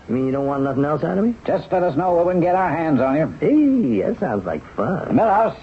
You 0.09 0.15
mean 0.15 0.27
you 0.27 0.33
don't 0.33 0.47
want 0.47 0.63
nothing 0.63 0.85
else 0.85 1.03
out 1.03 1.19
of 1.19 1.25
me? 1.25 1.35
Just 1.45 1.73
let 1.73 1.83
us 1.83 1.97
know 1.97 2.15
where 2.15 2.25
we 2.25 2.35
can 2.35 2.41
get 2.41 2.55
our 2.55 2.71
hands 2.71 3.01
on 3.01 3.17
you. 3.17 3.27
Hey, 3.41 4.03
that 4.03 4.21
sounds 4.21 4.45
like 4.47 4.63
fun. 4.77 5.09
Millhouse, 5.09 5.59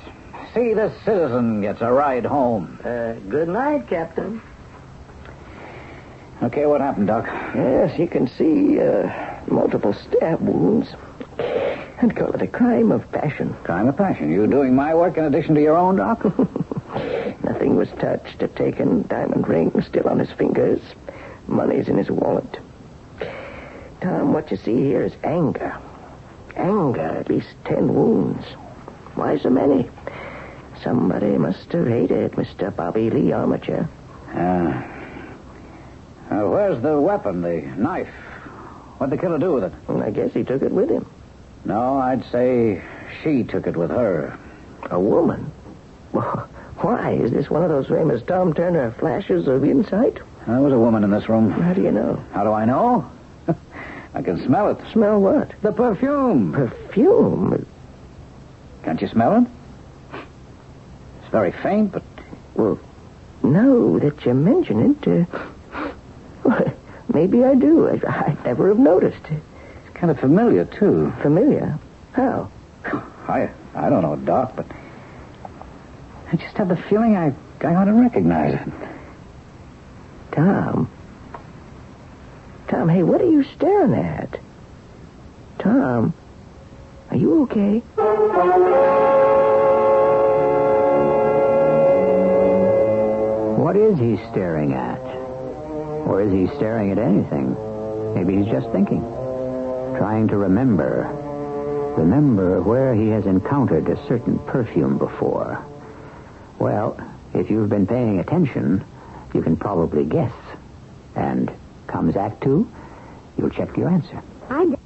see 0.54 0.74
this 0.74 0.92
citizen 1.06 1.62
gets 1.62 1.80
a 1.80 1.90
ride 1.90 2.26
home. 2.26 2.80
Uh, 2.84 3.14
good 3.30 3.48
night, 3.48 3.88
Captain. 3.88 4.42
Okay, 6.42 6.66
what 6.66 6.80
happened, 6.80 7.08
Doc? 7.08 7.26
Yes, 7.54 8.00
you 8.00 8.08
can 8.08 8.28
see 8.28 8.80
uh, 8.80 9.12
multiple 9.48 9.94
stab 9.94 10.40
wounds. 10.40 10.88
I'd 12.02 12.16
call 12.16 12.32
it 12.32 12.42
a 12.42 12.48
crime 12.48 12.94
of 12.94 13.12
passion. 13.12 13.54
Crime 13.66 13.90
of 13.90 13.98
passion. 13.98 14.32
You 14.32 14.48
doing 14.48 14.74
my 14.74 14.96
work 14.96 15.18
in 15.18 15.26
addition 15.26 15.54
to 15.56 15.62
your 15.62 15.76
own, 15.76 15.98
Doc? 15.98 16.24
Nothing 17.44 17.76
was 17.76 17.90
touched 18.00 18.42
or 18.42 18.48
taken. 18.48 19.06
Diamond 19.08 19.48
ring 19.50 19.72
still 19.82 20.08
on 20.08 20.20
his 20.20 20.32
fingers. 20.32 20.80
Money's 21.48 21.90
in 21.90 21.98
his 21.98 22.10
wallet. 22.10 22.60
Tom, 24.02 24.32
what 24.32 24.50
you 24.50 24.56
see 24.56 24.78
here 24.78 25.04
is 25.04 25.14
anger. 25.26 25.78
Anger, 26.56 27.02
at 27.02 27.30
least 27.30 27.50
ten 27.66 27.94
wounds. 27.94 28.46
Why 29.16 29.38
so 29.38 29.50
many? 29.50 29.90
Somebody 30.84 31.38
must 31.38 31.70
have 31.74 31.86
hated 31.88 32.32
Mr. 32.34 32.74
Bobby 32.74 33.10
Lee 33.10 33.34
Armature. 33.34 33.90
Uh, 34.34 34.99
uh, 36.30 36.42
where's 36.48 36.82
the 36.82 37.00
weapon, 37.00 37.42
the 37.42 37.62
knife? 37.62 38.08
What'd 38.98 39.18
the 39.18 39.22
killer 39.22 39.38
do 39.40 39.54
with 39.54 39.64
it? 39.66 39.74
Well, 39.88 40.04
I 40.04 40.12
guess 40.12 40.34
he 40.34 40.44
took 40.44 40.62
it 40.62 40.72
with 40.72 40.90
him. 40.90 41.06
No, 41.66 42.00
I'd 42.00 42.24
say 42.32 42.82
she 43.24 43.44
took 43.44 43.68
it 43.68 43.76
with 43.78 43.90
her. 43.92 44.38
A 44.92 45.00
woman? 45.00 45.52
Why? 46.12 47.12
Is 47.12 47.32
this 47.32 47.50
one 47.50 47.64
of 47.64 47.70
those 47.70 47.88
famous 47.88 48.22
Tom 48.24 48.54
Turner 48.54 48.92
flashes 48.92 49.48
of 49.48 49.64
insight? 49.64 50.18
There 50.48 50.62
was 50.62 50.74
a 50.74 50.80
woman 50.80 51.04
in 51.04 51.12
this 51.12 51.28
room. 51.30 51.52
How 51.52 51.74
do 51.74 51.82
you 51.82 51.92
know? 51.92 52.24
How 52.34 52.44
do 52.44 52.52
I 52.52 52.66
know? 52.66 53.10
I 54.14 54.22
can 54.22 54.44
smell 54.46 54.70
it. 54.72 54.78
Smell 54.94 55.20
what? 55.22 55.52
The 55.62 55.72
perfume. 55.72 56.54
Perfume? 56.54 57.66
Can't 58.84 59.02
you 59.02 59.08
smell 59.10 59.44
it? 59.44 60.20
It's 61.22 61.32
very 61.32 61.52
faint, 61.52 61.92
but 61.92 62.04
Well, 62.56 62.80
no, 63.44 64.00
that 64.00 64.26
you 64.26 64.34
mention 64.34 64.96
it, 65.04 65.08
uh, 65.08 65.40
maybe 67.14 67.44
I 67.44 67.56
do. 67.56 67.88
I, 67.90 68.00
I 68.08 68.38
never 68.46 68.70
have 68.70 68.80
noticed. 68.80 69.26
it's 69.30 69.96
kind 69.96 70.12
of 70.12 70.20
familiar, 70.20 70.66
too. 70.66 71.14
Familiar? 71.22 71.78
How? 72.14 72.50
I 73.28 73.50
I 73.76 73.90
don't 73.90 74.02
know, 74.02 74.16
Doc, 74.16 74.54
but 74.56 74.66
I 76.32 76.36
just 76.36 76.58
have 76.58 76.70
the 76.70 76.78
feeling 76.78 77.16
I, 77.16 77.34
I 77.62 77.76
ought 77.76 77.86
to 77.86 77.94
recognize 77.94 78.56
it. 78.56 78.74
Tom. 80.32 80.90
Tom, 82.68 82.90
hey, 82.90 83.04
what 83.04 83.22
are 83.22 83.30
you 83.30 83.44
staring 83.56 83.94
at? 83.94 84.40
Tom, 85.60 86.14
are 87.12 87.18
you 87.18 87.44
okay? 87.44 87.80
What 93.62 93.76
is 93.76 94.00
he 94.00 94.18
staring 94.32 94.74
at? 94.74 94.89
Or 96.10 96.24
is 96.24 96.32
he 96.32 96.48
staring 96.58 96.92
at 96.92 96.98
anything? 96.98 97.56
Maybe 98.16 98.36
he's 98.38 98.52
just 98.52 98.68
thinking. 98.72 99.02
Trying 100.00 100.28
to 100.30 100.38
remember. 100.38 101.04
Remember 101.98 102.64
where 102.64 102.96
he 102.96 103.10
has 103.10 103.28
encountered 103.28 103.88
a 103.88 104.08
certain 104.08 104.40
perfume 104.40 104.98
before. 104.98 105.64
Well, 106.58 107.00
if 107.36 107.52
you've 107.52 107.70
been 107.70 107.86
paying 107.86 108.18
attention, 108.18 108.84
you 109.36 109.44
can 109.44 109.56
probably 109.56 110.04
guess. 110.04 110.34
And 111.16 111.52
comes 111.86 112.16
Act 112.16 112.42
Two, 112.42 112.68
you'll 113.38 113.52
check 113.52 113.78
your 113.78 113.90
answer. 113.90 114.20
I. 114.50 114.79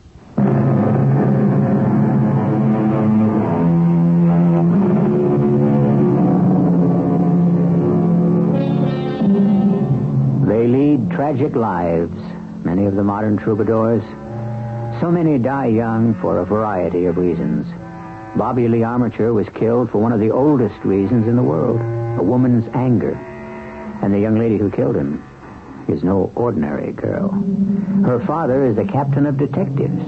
tragic 11.23 11.55
lives, 11.55 12.13
many 12.65 12.83
of 12.83 12.95
the 12.95 13.03
modern 13.03 13.37
troubadours. 13.37 14.03
So 14.99 15.09
many 15.09 15.39
die 15.39 15.67
young 15.67 16.15
for 16.15 16.39
a 16.39 16.45
variety 16.45 17.05
of 17.05 17.15
reasons. 17.15 17.65
Bobby 18.35 18.67
Lee 18.67 18.83
Armature 18.83 19.31
was 19.31 19.47
killed 19.55 19.89
for 19.89 19.99
one 19.99 20.11
of 20.11 20.19
the 20.19 20.31
oldest 20.31 20.77
reasons 20.83 21.25
in 21.25 21.37
the 21.37 21.41
world 21.41 21.79
a 22.19 22.21
woman's 22.21 22.67
anger. 22.73 23.13
And 24.01 24.13
the 24.13 24.19
young 24.19 24.37
lady 24.37 24.57
who 24.57 24.69
killed 24.69 24.97
him 24.97 25.23
is 25.87 26.03
no 26.03 26.29
ordinary 26.35 26.91
girl. 26.91 27.29
Her 28.03 28.21
father 28.27 28.65
is 28.65 28.75
the 28.75 28.83
captain 28.83 29.25
of 29.25 29.37
detectives 29.37 30.03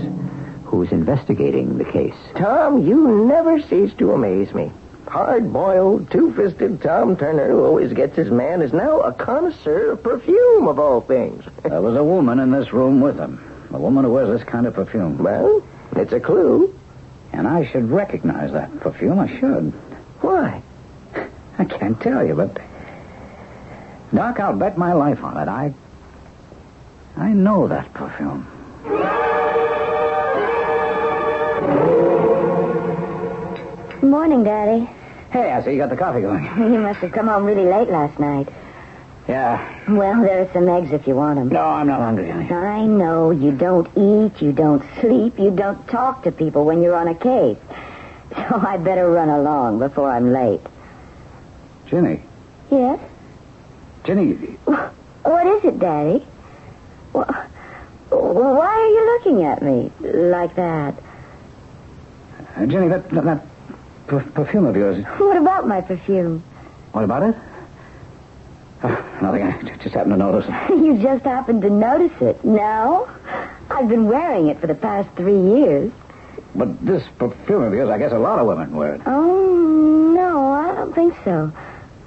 who's 0.65 0.91
investigating 0.91 1.77
the 1.77 1.85
case. 1.85 2.17
Tom, 2.35 2.85
you 2.85 3.25
never 3.25 3.61
cease 3.61 3.93
to 3.99 4.11
amaze 4.11 4.53
me. 4.53 4.69
Hard-boiled, 5.07 6.09
two-fisted 6.11 6.81
Tom 6.81 7.15
Turner, 7.15 7.47
who 7.49 7.63
always 7.63 7.93
gets 7.93 8.15
his 8.15 8.31
man, 8.31 8.61
is 8.61 8.73
now 8.73 9.01
a 9.01 9.13
connoisseur 9.13 9.91
of 9.91 10.03
perfume, 10.03 10.67
of 10.67 10.79
all 10.79 11.01
things. 11.01 11.43
There 11.63 11.81
was 11.81 11.95
a 11.95 12.03
woman 12.03 12.39
in 12.39 12.51
this 12.51 12.71
room 12.73 13.01
with 13.01 13.17
him. 13.17 13.39
A 13.71 13.77
woman 13.77 14.05
who 14.05 14.11
wears 14.13 14.37
this 14.39 14.47
kind 14.47 14.65
of 14.65 14.73
perfume. 14.73 15.17
Well, 15.17 15.63
it's 15.95 16.13
a 16.13 16.19
clue. 16.19 16.73
And 17.33 17.47
I 17.47 17.65
should 17.65 17.89
recognize 17.89 18.53
that 18.53 18.79
perfume. 18.79 19.19
I 19.19 19.27
should. 19.39 19.73
Why? 20.21 20.61
I 21.57 21.65
can't 21.65 21.99
tell 21.99 22.25
you, 22.25 22.35
but. 22.35 22.57
Doc, 24.13 24.39
I'll 24.39 24.55
bet 24.55 24.77
my 24.77 24.93
life 24.93 25.23
on 25.23 25.37
it. 25.37 25.49
I. 25.49 25.73
I 27.17 27.29
know 27.33 27.67
that 27.67 27.93
perfume. 27.93 28.47
Morning, 34.05 34.43
Daddy. 34.43 34.87
Hey, 35.31 35.51
I 35.51 35.63
see 35.63 35.71
you 35.71 35.77
got 35.77 35.89
the 35.89 35.97
coffee 35.97 36.21
going. 36.21 36.43
You 36.73 36.79
must 36.79 36.99
have 36.99 37.11
come 37.11 37.27
home 37.27 37.43
really 37.43 37.65
late 37.65 37.89
last 37.89 38.19
night. 38.19 38.47
Yeah. 39.27 39.57
Well, 39.91 40.21
there 40.21 40.43
are 40.43 40.53
some 40.53 40.69
eggs 40.69 40.91
if 40.91 41.07
you 41.07 41.15
want 41.15 41.39
them. 41.39 41.49
No, 41.49 41.61
I'm 41.61 41.87
not 41.87 41.99
hungry, 42.01 42.29
honey. 42.29 42.51
I 42.51 42.85
know. 42.85 43.31
You 43.31 43.51
don't 43.51 43.87
eat, 43.97 44.39
you 44.43 44.51
don't 44.51 44.83
sleep, 45.01 45.39
you 45.39 45.49
don't 45.49 45.87
talk 45.87 46.21
to 46.23 46.31
people 46.31 46.65
when 46.65 46.83
you're 46.83 46.95
on 46.95 47.07
a 47.07 47.15
case. 47.15 47.57
So 48.49 48.57
I'd 48.59 48.83
better 48.83 49.09
run 49.09 49.29
along 49.29 49.79
before 49.79 50.11
I'm 50.11 50.33
late. 50.33 50.59
Ginny. 51.87 52.21
Yes? 52.69 52.99
Ginny, 54.03 54.33
What 55.23 55.47
is 55.47 55.63
it, 55.63 55.79
Daddy? 55.79 56.25
Why 57.13 57.45
are 58.09 58.87
you 58.89 59.05
looking 59.13 59.43
at 59.45 59.61
me 59.63 59.89
like 60.01 60.55
that? 60.55 60.95
uh, 62.57 62.65
Ginny, 62.65 62.89
that, 62.89 63.09
that, 63.11 63.23
that 63.23 63.45
per- 64.07 64.23
perfume 64.33 64.65
of 64.65 64.75
yours. 64.75 65.03
What 65.17 65.37
about 65.37 65.67
my 65.67 65.81
perfume? 65.81 66.43
What 66.91 67.03
about 67.03 67.23
it? 67.23 67.35
Oh, 68.83 69.19
nothing. 69.21 69.43
I 69.43 69.77
just 69.77 69.95
happened 69.95 70.13
to 70.13 70.17
notice. 70.17 70.45
it. 70.47 70.69
You 70.85 70.97
just 71.01 71.23
happened 71.23 71.61
to 71.63 71.69
notice 71.69 72.21
it. 72.21 72.43
No? 72.43 73.09
I've 73.69 73.89
been 73.89 74.05
wearing 74.07 74.47
it 74.47 74.59
for 74.59 74.67
the 74.67 74.75
past 74.75 75.09
three 75.15 75.39
years. 75.39 75.91
But 76.53 76.85
this 76.85 77.03
perfume 77.17 77.63
of 77.63 77.73
yours, 77.73 77.89
I 77.89 77.97
guess 77.97 78.11
a 78.11 78.19
lot 78.19 78.39
of 78.39 78.47
women 78.47 78.75
wear 78.75 78.95
it. 78.95 79.01
Oh, 79.05 80.11
no, 80.15 80.51
I 80.53 80.73
don't 80.75 80.93
think 80.93 81.15
so. 81.23 81.51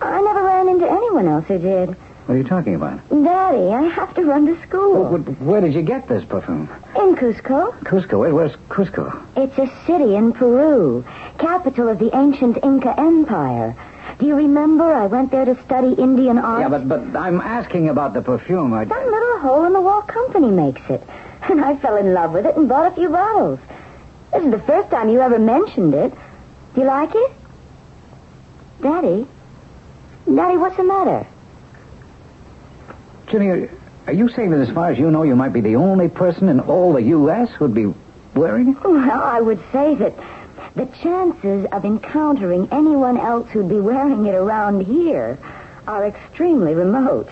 I 0.00 0.20
never 0.22 0.42
ran 0.44 0.68
into 0.68 0.88
anyone 0.88 1.26
else 1.26 1.46
who 1.48 1.58
did. 1.58 1.96
What 2.28 2.34
are 2.34 2.38
you 2.38 2.44
talking 2.44 2.74
about? 2.74 3.00
Daddy, 3.08 3.72
I 3.72 3.84
have 3.88 4.12
to 4.16 4.22
run 4.22 4.44
to 4.54 4.62
school. 4.66 5.16
Wh- 5.16 5.40
Where 5.42 5.62
did 5.62 5.72
you 5.72 5.80
get 5.80 6.08
this 6.08 6.22
perfume? 6.26 6.68
In 6.94 7.16
Cusco. 7.16 7.74
Cusco. 7.84 8.18
Where, 8.18 8.34
where's 8.34 8.52
Cusco? 8.68 9.18
It's 9.34 9.56
a 9.56 9.66
city 9.86 10.14
in 10.14 10.34
Peru, 10.34 11.06
capital 11.38 11.88
of 11.88 11.98
the 11.98 12.14
ancient 12.14 12.58
Inca 12.62 13.00
Empire. 13.00 13.74
Do 14.18 14.26
you 14.26 14.34
remember 14.34 14.84
I 14.92 15.06
went 15.06 15.30
there 15.30 15.46
to 15.46 15.56
study 15.64 15.94
Indian 15.94 16.36
art? 16.36 16.60
Yeah, 16.60 16.68
but 16.68 16.86
but 16.86 17.18
I'm 17.18 17.40
asking 17.40 17.88
about 17.88 18.12
the 18.12 18.20
perfume. 18.20 18.74
I... 18.74 18.84
Some 18.86 19.06
little 19.06 19.38
hole-in-the-wall 19.38 20.02
company 20.02 20.50
makes 20.50 20.82
it. 20.90 21.02
And 21.48 21.64
I 21.64 21.76
fell 21.76 21.96
in 21.96 22.12
love 22.12 22.32
with 22.32 22.44
it 22.44 22.56
and 22.58 22.68
bought 22.68 22.92
a 22.92 22.94
few 22.94 23.08
bottles. 23.08 23.58
This 24.34 24.42
is 24.44 24.50
the 24.50 24.58
first 24.58 24.90
time 24.90 25.08
you 25.08 25.22
ever 25.22 25.38
mentioned 25.38 25.94
it. 25.94 26.12
Do 26.74 26.82
you 26.82 26.86
like 26.86 27.14
it? 27.14 27.32
Daddy? 28.82 29.26
Daddy, 30.26 30.58
what's 30.58 30.76
the 30.76 30.84
matter? 30.84 31.26
Are- 33.34 33.70
are 34.06 34.12
you 34.12 34.28
saying 34.30 34.50
that 34.50 34.60
as 34.60 34.70
far 34.70 34.90
as 34.90 34.98
you 34.98 35.10
know, 35.10 35.22
you 35.22 35.36
might 35.36 35.52
be 35.52 35.60
the 35.60 35.76
only 35.76 36.08
person 36.08 36.48
in 36.48 36.60
all 36.60 36.94
the 36.94 37.02
U.S. 37.02 37.50
who'd 37.58 37.74
be 37.74 37.92
wearing 38.34 38.68
it? 38.70 38.82
Well, 38.82 38.98
I 39.22 39.40
would 39.40 39.60
say 39.72 39.94
that 39.96 40.14
the 40.74 40.86
chances 41.02 41.66
of 41.72 41.84
encountering 41.84 42.68
anyone 42.72 43.18
else 43.18 43.50
who'd 43.50 43.68
be 43.68 43.80
wearing 43.80 44.24
it 44.26 44.34
around 44.34 44.80
here 44.86 45.36
are 45.86 46.06
extremely 46.06 46.74
remote. 46.74 47.28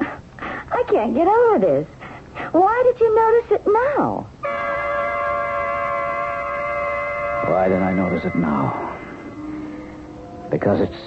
I 0.00 0.84
can't 0.88 1.14
get 1.14 1.26
over 1.26 1.58
this. 1.58 1.88
Why 2.52 2.82
did 2.84 3.00
you 3.00 3.14
notice 3.16 3.50
it 3.52 3.66
now? 3.66 4.26
Why 7.50 7.68
did 7.68 7.82
I 7.82 7.92
notice 7.92 8.24
it 8.24 8.34
now? 8.34 8.96
Because 10.50 10.80
it's 10.80 11.02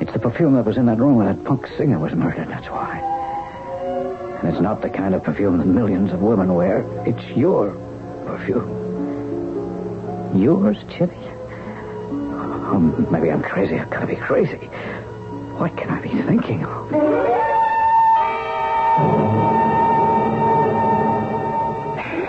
it's 0.00 0.12
the 0.12 0.18
perfume 0.18 0.54
that 0.54 0.64
was 0.64 0.76
in 0.76 0.86
that 0.86 0.98
room 0.98 1.16
where 1.16 1.32
that 1.32 1.44
punk 1.44 1.68
singer 1.76 1.98
was 1.98 2.12
murdered. 2.12 2.48
That's 2.48 2.66
why. 2.68 3.11
And 4.42 4.52
it's 4.52 4.60
not 4.60 4.82
the 4.82 4.90
kind 4.90 5.14
of 5.14 5.22
perfume 5.22 5.58
that 5.58 5.66
millions 5.66 6.12
of 6.12 6.20
women 6.20 6.52
wear. 6.52 6.82
It's 7.06 7.24
your 7.36 7.70
perfume. 8.26 8.80
Yours, 10.34 10.78
Ginny? 10.88 11.14
Oh, 11.14 12.78
maybe 13.10 13.30
I'm 13.30 13.42
crazy. 13.42 13.78
I've 13.78 13.88
got 13.88 14.00
to 14.00 14.06
be 14.06 14.16
crazy. 14.16 14.56
What 15.58 15.76
can 15.76 15.90
I 15.90 16.00
be 16.00 16.08
thinking 16.08 16.64
of? 16.64 16.90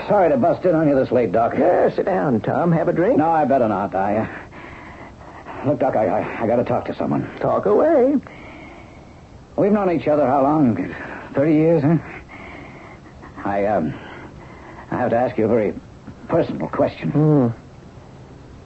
Sorry 0.08 0.30
to 0.30 0.38
bust 0.38 0.64
in 0.66 0.76
on 0.76 0.88
you 0.88 0.96
this 0.96 1.12
late, 1.12 1.32
Doc. 1.32 1.54
Yeah, 1.58 1.90
sit 1.96 2.06
down, 2.06 2.42
Tom. 2.42 2.72
Have 2.74 2.90
a 2.90 2.94
drink? 2.94 3.18
No, 3.18 3.32
I 3.32 3.46
better 3.46 3.68
not. 3.68 3.96
I, 3.96 4.18
uh... 4.18 5.66
Look, 5.66 5.80
Doc, 5.80 5.96
I, 5.96 6.06
I, 6.06 6.44
I 6.44 6.46
got 6.48 6.58
to 6.58 6.64
talk 6.64 6.86
to 6.86 6.96
someone. 6.96 7.28
Talk 7.40 7.66
away. 7.66 8.18
We've 9.56 9.72
known 9.72 9.90
each 10.00 10.08
other 10.08 10.28
how 10.28 10.44
long? 10.44 10.76
Thirty 11.34 11.54
years, 11.54 11.82
huh? 11.82 11.98
I, 13.44 13.66
um... 13.66 13.94
I 14.92 14.98
have 14.98 15.10
to 15.10 15.16
ask 15.16 15.38
you 15.38 15.46
a 15.46 15.48
very 15.48 15.74
personal 16.28 16.68
question. 16.70 17.10
Hmm. 17.12 17.48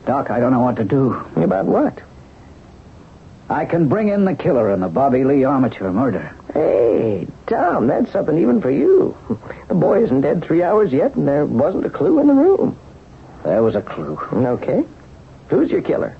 Doc, 0.05 0.29
I 0.29 0.39
don't 0.39 0.51
know 0.51 0.59
what 0.59 0.75
to 0.77 0.83
do. 0.83 1.13
About 1.35 1.65
what? 1.65 2.01
I 3.49 3.65
can 3.65 3.87
bring 3.87 4.09
in 4.09 4.25
the 4.25 4.35
killer 4.35 4.71
in 4.71 4.81
the 4.81 4.89
Bobby 4.89 5.23
Lee 5.23 5.45
Armature 5.45 5.91
murder. 5.91 6.33
Hey, 6.53 7.27
Tom, 7.47 7.87
that's 7.87 8.11
something 8.11 8.37
even 8.37 8.61
for 8.61 8.71
you. 8.71 9.15
The 9.67 9.75
boy 9.75 10.01
isn't 10.05 10.21
dead 10.21 10.45
three 10.45 10.63
hours 10.63 10.93
yet, 10.93 11.15
and 11.15 11.27
there 11.27 11.45
wasn't 11.45 11.85
a 11.85 11.89
clue 11.89 12.19
in 12.19 12.27
the 12.27 12.33
room. 12.33 12.79
There 13.43 13.61
was 13.61 13.75
a 13.75 13.81
clue. 13.81 14.17
Okay. 14.31 14.85
Who's 15.49 15.69
your 15.69 15.81
killer? 15.81 16.15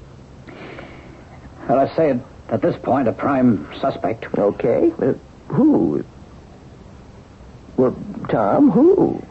Well, 1.68 1.78
let's 1.78 1.96
say 1.96 2.20
at 2.50 2.62
this 2.62 2.76
point 2.84 3.08
a 3.08 3.14
prime 3.14 3.70
suspect. 3.80 4.26
Okay. 4.38 4.92
Uh, 5.02 5.14
who? 5.48 6.04
Well, 7.78 7.96
Tom, 8.30 8.72
who? 8.72 9.24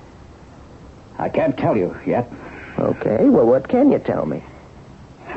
I 1.19 1.29
can't 1.29 1.57
tell 1.59 1.77
you 1.77 1.97
yet. 2.07 2.31
Okay. 2.79 3.29
Well, 3.29 3.47
what 3.47 3.69
can 3.69 3.91
you 3.91 3.99
tell 3.99 4.25
me? 4.25 4.43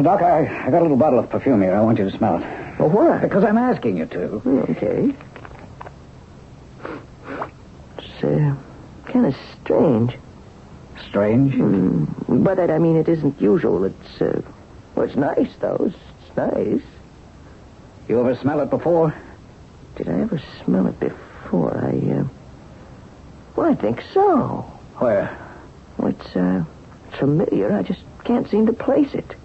Doc, 0.01 0.21
I, 0.21 0.67
I 0.67 0.69
got 0.69 0.79
a 0.79 0.83
little 0.83 0.97
bottle 0.97 1.19
of 1.19 1.29
perfume 1.29 1.61
here. 1.61 1.75
I 1.75 1.81
want 1.81 1.97
you 1.97 2.09
to 2.09 2.17
smell 2.17 2.37
it. 2.37 2.79
Well, 2.79 2.89
why? 2.89 3.17
Because 3.17 3.43
I'm 3.43 3.57
asking 3.57 3.97
you 3.97 4.05
to. 4.05 4.41
Okay. 4.69 5.13
It's 7.97 8.23
uh, 8.23 8.55
kind 9.11 9.25
of 9.25 9.35
strange. 9.61 10.15
Strange? 11.09 11.53
Mm, 11.53 12.43
but 12.43 12.59
I, 12.59 12.77
mean, 12.77 12.95
it 12.95 13.09
isn't 13.09 13.41
usual. 13.41 13.85
It's 13.85 14.21
uh, 14.21 14.41
well, 14.95 15.05
it's 15.05 15.15
nice 15.15 15.49
though. 15.59 15.87
It's, 15.87 15.95
it's 16.27 16.37
nice. 16.37 16.81
You 18.07 18.19
ever 18.19 18.35
smell 18.35 18.59
it 18.61 18.69
before? 18.69 19.13
Did 19.95 20.09
I 20.09 20.21
ever 20.21 20.41
smell 20.63 20.87
it 20.87 20.99
before? 20.99 21.77
I 21.77 21.89
uh, 21.89 22.08
well, 23.59 23.69
I 23.69 23.75
think 23.75 24.01
so. 24.13 24.65
Where? 24.99 25.37
Well, 25.97 26.11
it's 26.11 26.35
uh, 26.35 26.63
it's 27.09 27.17
familiar. 27.19 27.73
I 27.73 27.83
just 27.83 27.99
can't 28.23 28.49
seem 28.49 28.67
to 28.67 28.73
place 28.73 29.13
it. 29.13 29.35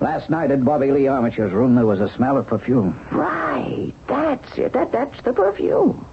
Last 0.00 0.30
night 0.30 0.50
at 0.50 0.64
Bobby 0.64 0.90
Lee 0.90 1.06
Armature's 1.06 1.52
room, 1.52 1.74
there 1.74 1.84
was 1.84 2.00
a 2.00 2.08
smell 2.14 2.38
of 2.38 2.46
perfume. 2.46 2.98
Right. 3.12 3.92
That's 4.08 4.56
it. 4.56 4.72
That 4.72 4.90
that's 4.92 5.22
the 5.22 5.34
perfume. 5.34 6.06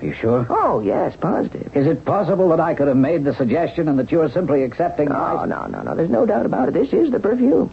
Are 0.00 0.06
you 0.06 0.14
sure? 0.14 0.46
Oh 0.48 0.80
yes, 0.80 1.14
positive. 1.20 1.76
Is 1.76 1.86
it 1.86 2.06
possible 2.06 2.48
that 2.48 2.60
I 2.60 2.72
could 2.72 2.88
have 2.88 2.96
made 2.96 3.24
the 3.24 3.34
suggestion 3.34 3.88
and 3.88 3.98
that 3.98 4.10
you're 4.10 4.30
simply 4.30 4.62
accepting 4.62 5.12
Oh 5.12 5.44
no 5.44 5.66
no 5.66 5.82
no. 5.82 5.94
There's 5.94 6.08
no 6.08 6.24
doubt 6.24 6.46
about 6.46 6.68
it. 6.68 6.72
This 6.72 6.94
is 6.94 7.10
the 7.10 7.20
perfume. 7.20 7.70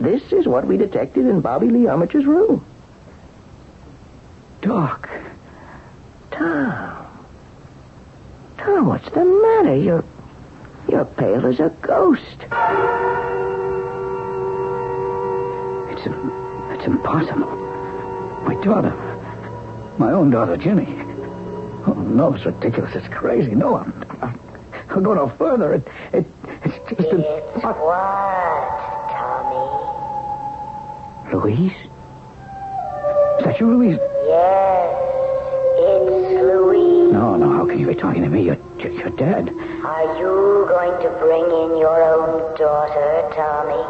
this 0.00 0.32
is 0.32 0.48
what 0.48 0.66
we 0.66 0.76
detected 0.76 1.26
in 1.26 1.40
Bobby 1.40 1.68
Lee 1.70 1.86
Armature's 1.86 2.26
room. 2.26 2.64
Doc. 4.60 5.08
Tom. 6.32 6.95
Tom, 8.66 8.86
what's 8.86 9.08
the 9.10 9.24
matter? 9.24 9.76
You're 9.76 10.04
you're 10.88 11.04
pale 11.04 11.46
as 11.46 11.60
a 11.60 11.70
ghost. 11.82 12.36
It's 15.92 16.04
it's 16.74 16.86
impossible. 16.86 17.46
My 18.44 18.54
daughter, 18.64 18.92
my 19.98 20.10
own 20.12 20.30
daughter, 20.30 20.56
Jenny. 20.56 20.86
Oh 21.86 21.94
no, 21.94 22.34
it's 22.34 22.44
ridiculous. 22.44 22.94
It's 22.96 23.06
crazy. 23.14 23.54
No, 23.54 23.76
I'm, 23.76 23.92
I'm 24.20 24.38
I'll 24.90 25.00
go 25.00 25.14
no 25.14 25.28
further. 25.28 25.74
It, 25.74 25.86
it 26.12 26.26
it's 26.64 26.76
just 26.88 27.00
It's 27.00 27.12
impossible. 27.12 27.86
what, 27.86 29.12
Tommy? 29.12 29.62
Louise? 31.34 31.72
Is 33.38 33.44
that 33.44 33.60
you, 33.60 33.66
Louise? 33.76 33.98
Yes, 34.26 35.05
it's 35.78 36.42
Louise. 36.42 37.12
No, 37.12 37.36
no. 37.36 37.52
How 37.52 37.66
can 37.66 37.78
you 37.78 37.86
be 37.86 37.94
talking 37.94 38.22
to 38.22 38.28
me? 38.28 38.42
You're 38.42 38.58
you're, 38.78 39.10
dead. 39.10 39.48
Are 39.84 40.18
you 40.18 40.66
going 40.68 40.96
to 41.02 41.10
bring 41.18 41.44
in 41.44 41.78
your 41.78 42.02
own 42.02 42.56
daughter, 42.56 43.28
Tommy? 43.34 43.82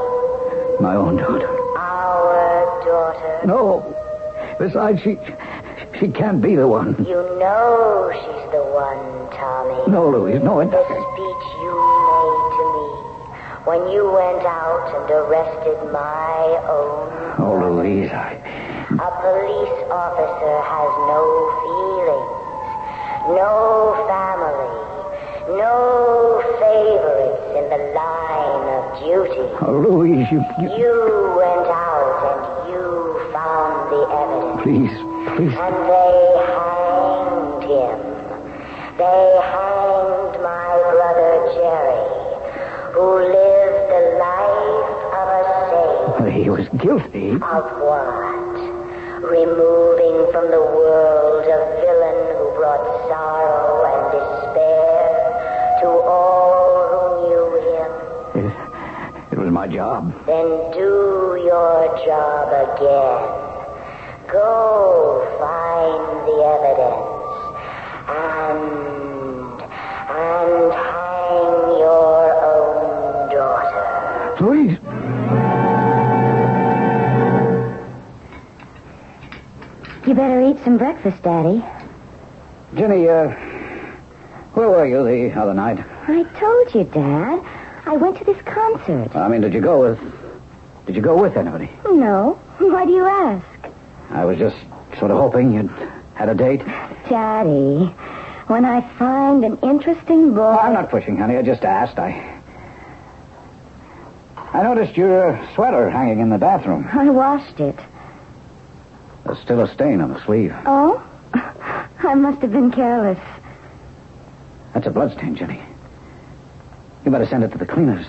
My 0.80 0.94
own 0.94 1.16
daughter. 1.16 1.48
Our 1.78 2.66
daughter? 2.84 3.46
No. 3.46 3.94
Besides, 4.58 5.00
she 5.02 5.18
she 5.98 6.08
can't 6.08 6.40
be 6.42 6.56
the 6.56 6.66
one. 6.68 6.96
You 7.04 7.22
know 7.38 8.10
she's 8.12 8.50
the 8.52 8.64
one, 8.72 9.30
Tommy. 9.36 9.90
No, 9.90 10.08
Louise. 10.10 10.42
No, 10.42 10.60
it. 10.60 10.70
Doesn't. 10.70 10.88
The 10.88 11.02
speech 11.12 11.46
you 11.60 11.74
made 12.08 12.44
to 12.56 12.64
me 12.74 12.86
when 13.66 13.82
you 13.90 14.06
went 14.06 14.46
out 14.46 14.86
and 14.94 15.10
arrested 15.10 15.92
my 15.92 16.62
own. 16.70 17.10
Oh, 17.38 17.58
Louise, 17.58 18.10
I. 18.10 18.38
A 18.96 19.10
police 19.20 19.78
officer 19.90 20.56
has 20.62 20.75
no 20.75 20.75
feelings, 20.75 20.75
no 23.34 23.94
family, 24.06 24.70
no 25.58 26.42
favorites 26.60 27.42
in 27.58 27.64
the 27.70 27.80
line 27.94 28.66
of 28.76 28.82
duty. 29.02 29.46
Oh, 29.62 29.78
Louise, 29.88 30.26
you, 30.30 30.40
you. 30.60 30.68
You 30.78 30.94
went 31.36 31.66
out 31.66 32.18
and 32.30 32.70
you 32.70 32.84
found 33.32 33.90
the 33.90 34.02
evidence. 34.14 34.62
Please, 34.62 34.94
please. 35.36 35.54
And 35.58 35.74
they 35.90 36.14
hanged 36.54 37.62
him. 37.66 37.98
They 38.96 39.22
hanged 39.42 40.36
my 40.42 40.72
brother 40.94 41.32
Jerry, 41.52 42.04
who 42.94 43.06
lived 43.26 43.82
the 43.92 44.02
life 44.22 44.88
of 45.20 45.26
a 45.28 45.42
saint. 46.22 46.32
He 46.32 46.48
was 46.50 46.68
guilty. 46.78 47.32
Of 47.34 47.64
what? 47.82 48.06
Removing 49.26 50.30
from 50.32 50.50
the 50.50 50.60
world 50.60 51.44
a 51.44 51.75
my 59.66 59.74
job. 59.74 60.26
Then 60.26 60.46
do 60.72 61.42
your 61.44 62.04
job 62.06 62.48
again. 62.66 63.22
Go 64.30 65.26
find 65.38 66.26
the 66.26 66.38
evidence 66.54 67.16
and 68.08 68.62
and 70.08 70.72
hang 70.72 71.78
your 71.78 72.24
own 72.44 73.30
daughter. 73.34 74.36
Louise. 74.40 74.78
You 80.06 80.14
better 80.14 80.40
eat 80.42 80.62
some 80.64 80.78
breakfast, 80.78 81.22
Daddy. 81.22 81.64
Jenny, 82.76 83.08
uh, 83.08 83.28
where 84.54 84.68
were 84.68 84.86
you 84.86 85.04
the 85.04 85.40
other 85.40 85.54
night? 85.54 85.84
I 86.08 86.22
told 86.38 86.74
you, 86.74 86.84
Dad. 86.84 87.55
I 87.86 87.96
went 87.96 88.18
to 88.18 88.24
this 88.24 88.40
concert. 88.42 89.14
I 89.14 89.28
mean, 89.28 89.40
did 89.40 89.54
you 89.54 89.60
go 89.60 89.80
with. 89.80 89.98
Did 90.86 90.96
you 90.96 91.02
go 91.02 91.20
with 91.20 91.36
anybody? 91.36 91.70
No. 91.84 92.34
Why 92.58 92.84
do 92.84 92.92
you 92.92 93.06
ask? 93.06 93.46
I 94.10 94.24
was 94.24 94.38
just 94.38 94.56
sort 94.98 95.10
of 95.10 95.18
hoping 95.18 95.54
you'd 95.54 95.70
had 96.14 96.28
a 96.28 96.34
date. 96.34 96.64
Daddy, 97.08 97.86
when 98.46 98.64
I 98.64 98.80
find 98.98 99.44
an 99.44 99.58
interesting 99.62 100.34
boy. 100.34 100.56
I'm 100.56 100.72
not 100.74 100.90
pushing, 100.90 101.16
honey. 101.16 101.36
I 101.36 101.42
just 101.42 101.62
asked. 101.62 101.98
I. 101.98 102.34
I 104.36 104.62
noticed 104.62 104.96
your 104.96 105.38
sweater 105.54 105.90
hanging 105.90 106.20
in 106.20 106.30
the 106.30 106.38
bathroom. 106.38 106.88
I 106.92 107.10
washed 107.10 107.60
it. 107.60 107.78
There's 109.24 109.38
still 109.40 109.60
a 109.60 109.72
stain 109.74 110.00
on 110.00 110.12
the 110.12 110.24
sleeve. 110.24 110.54
Oh? 110.66 111.04
I 111.34 112.14
must 112.14 112.40
have 112.42 112.52
been 112.52 112.70
careless. 112.70 113.18
That's 114.72 114.86
a 114.86 114.90
bloodstain, 114.90 115.36
Jenny. 115.36 115.62
You 117.06 117.12
better 117.12 117.26
send 117.26 117.44
it 117.44 117.52
to 117.52 117.58
the 117.58 117.66
cleaners. 117.66 118.04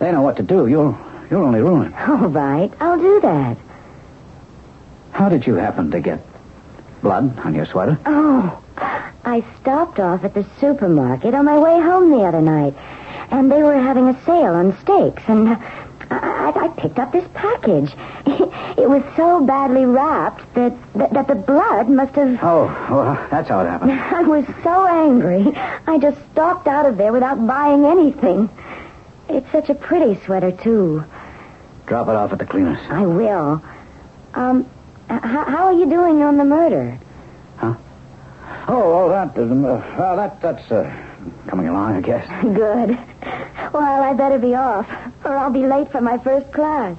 They 0.00 0.10
know 0.10 0.20
what 0.20 0.36
to 0.38 0.42
do. 0.42 0.66
You'll 0.66 0.98
you'll 1.30 1.44
only 1.44 1.60
ruin 1.60 1.92
it. 1.92 2.08
All 2.08 2.28
right, 2.28 2.70
I'll 2.80 2.98
do 2.98 3.20
that. 3.20 3.56
How 5.12 5.28
did 5.28 5.46
you 5.46 5.54
happen 5.54 5.92
to 5.92 6.00
get 6.00 6.20
blood 7.00 7.38
on 7.38 7.54
your 7.54 7.64
sweater? 7.64 7.96
Oh, 8.04 8.60
I 9.24 9.44
stopped 9.60 10.00
off 10.00 10.24
at 10.24 10.34
the 10.34 10.44
supermarket 10.60 11.32
on 11.32 11.44
my 11.44 11.58
way 11.60 11.80
home 11.80 12.10
the 12.10 12.24
other 12.24 12.42
night, 12.42 12.74
and 13.30 13.50
they 13.50 13.62
were 13.62 13.80
having 13.80 14.08
a 14.08 14.24
sale 14.24 14.54
on 14.54 14.76
steaks, 14.80 15.22
and 15.28 15.56
I, 16.46 16.66
I, 16.66 16.68
picked 16.68 16.98
up 16.98 17.12
this 17.12 17.26
package. 17.34 17.92
It 18.78 18.90
was 18.90 19.02
so 19.16 19.44
badly 19.44 19.86
wrapped 19.86 20.54
that, 20.54 20.72
that 20.94 21.12
that 21.14 21.28
the 21.28 21.34
blood 21.34 21.88
must 21.88 22.14
have. 22.14 22.38
Oh, 22.42 22.66
well, 22.90 23.14
that's 23.30 23.48
how 23.48 23.60
it 23.60 23.68
happened. 23.68 23.92
I 24.18 24.20
was 24.20 24.44
so 24.62 24.86
angry. 24.86 25.50
I 25.86 25.98
just 25.98 26.18
stalked 26.32 26.68
out 26.68 26.84
of 26.84 26.98
there 26.98 27.10
without 27.10 27.44
buying 27.46 27.86
anything. 27.86 28.50
It's 29.30 29.50
such 29.50 29.70
a 29.70 29.74
pretty 29.74 30.22
sweater, 30.24 30.52
too. 30.52 31.04
Drop 31.86 32.08
it 32.08 32.14
off 32.14 32.32
at 32.32 32.38
the 32.38 32.44
cleaners. 32.46 32.78
I 32.90 33.06
will. 33.06 33.62
Um, 34.34 34.68
h- 35.10 35.22
how 35.22 35.64
are 35.64 35.72
you 35.72 35.86
doing 35.86 36.22
on 36.22 36.36
the 36.36 36.44
murder? 36.44 36.98
Huh? 37.56 37.74
Oh, 38.68 39.04
oh, 39.04 39.08
that, 39.08 39.38
uh, 39.38 39.46
well, 39.98 40.16
that, 40.16 40.40
that's 40.42 40.70
uh, 40.70 41.05
coming 41.48 41.68
along, 41.68 41.96
I 41.96 42.00
guess. 42.00 42.26
Good. 42.42 42.98
Well, 43.72 44.02
I 44.02 44.12
better 44.14 44.38
be 44.38 44.54
off, 44.54 44.88
or 45.24 45.36
I'll 45.36 45.50
be 45.50 45.66
late 45.66 45.90
for 45.90 46.00
my 46.00 46.18
first 46.18 46.52
class. 46.52 46.96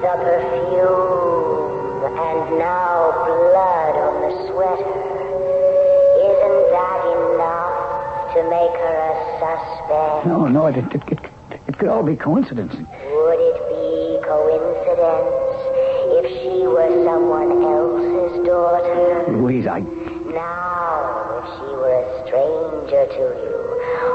The 0.00 0.14
perfume 0.22 1.68
and 2.04 2.58
now 2.58 3.10
blood 3.26 3.94
on 3.98 4.14
the 4.22 4.32
sweater. 4.48 4.98
Isn't 6.28 6.60
that 6.70 7.00
enough 7.18 8.34
to 8.34 8.40
make 8.48 8.74
her 8.78 8.96
a 8.98 9.14
suspect? 9.40 10.26
No, 10.26 10.46
no, 10.46 10.66
it, 10.66 10.76
it, 10.78 10.94
it, 10.94 11.02
it, 11.12 11.60
it 11.68 11.78
could 11.78 11.88
all 11.88 12.02
be 12.02 12.16
coincidence. 12.16 12.74
Would 12.74 13.40
it 13.40 13.58
be 13.68 14.18
coincidence 14.26 15.34
if 16.18 16.26
she 16.42 16.66
were 16.66 17.04
someone 17.04 17.62
else's 17.62 18.46
daughter? 18.46 19.32
Louise, 19.32 19.66
I. 19.66 19.97
Now, 20.28 21.40
if 21.40 21.46
she 21.56 21.72
were 21.72 21.88
a 21.88 22.28
stranger 22.28 23.04
to 23.16 23.24
you, 23.32 23.58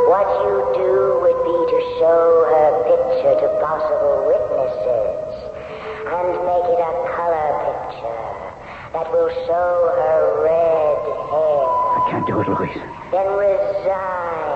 what 0.06 0.30
you'd 0.46 0.70
do 0.78 0.94
would 1.26 1.42
be 1.42 1.58
to 1.74 1.80
show 1.98 2.22
her 2.54 2.70
picture 2.86 3.34
to 3.42 3.50
possible 3.58 4.30
witnesses 4.30 5.34
and 6.06 6.28
make 6.46 6.70
it 6.70 6.82
a 6.86 6.94
color 7.18 7.50
picture 7.66 8.30
that 8.94 9.10
will 9.10 9.34
show 9.50 9.90
her 9.98 10.46
red 10.46 11.02
hair. 11.34 11.66
I 11.98 12.08
can't 12.12 12.28
do 12.28 12.42
it, 12.42 12.48
Louise. 12.48 12.78
Then 13.10 13.26
resign 13.34 14.54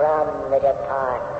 from 0.00 0.48
the 0.48 0.60
department. 0.64 1.36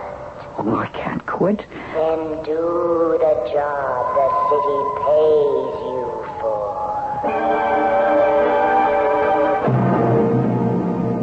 Oh, 0.60 0.76
I 0.76 0.88
can't 0.92 1.24
quit. 1.24 1.64
Then 1.96 2.44
do 2.44 3.16
the 3.16 3.34
job 3.56 4.04
the 4.20 4.28
city 4.52 4.80
pays 5.00 5.80
you 5.88 6.04
for. 6.44 7.85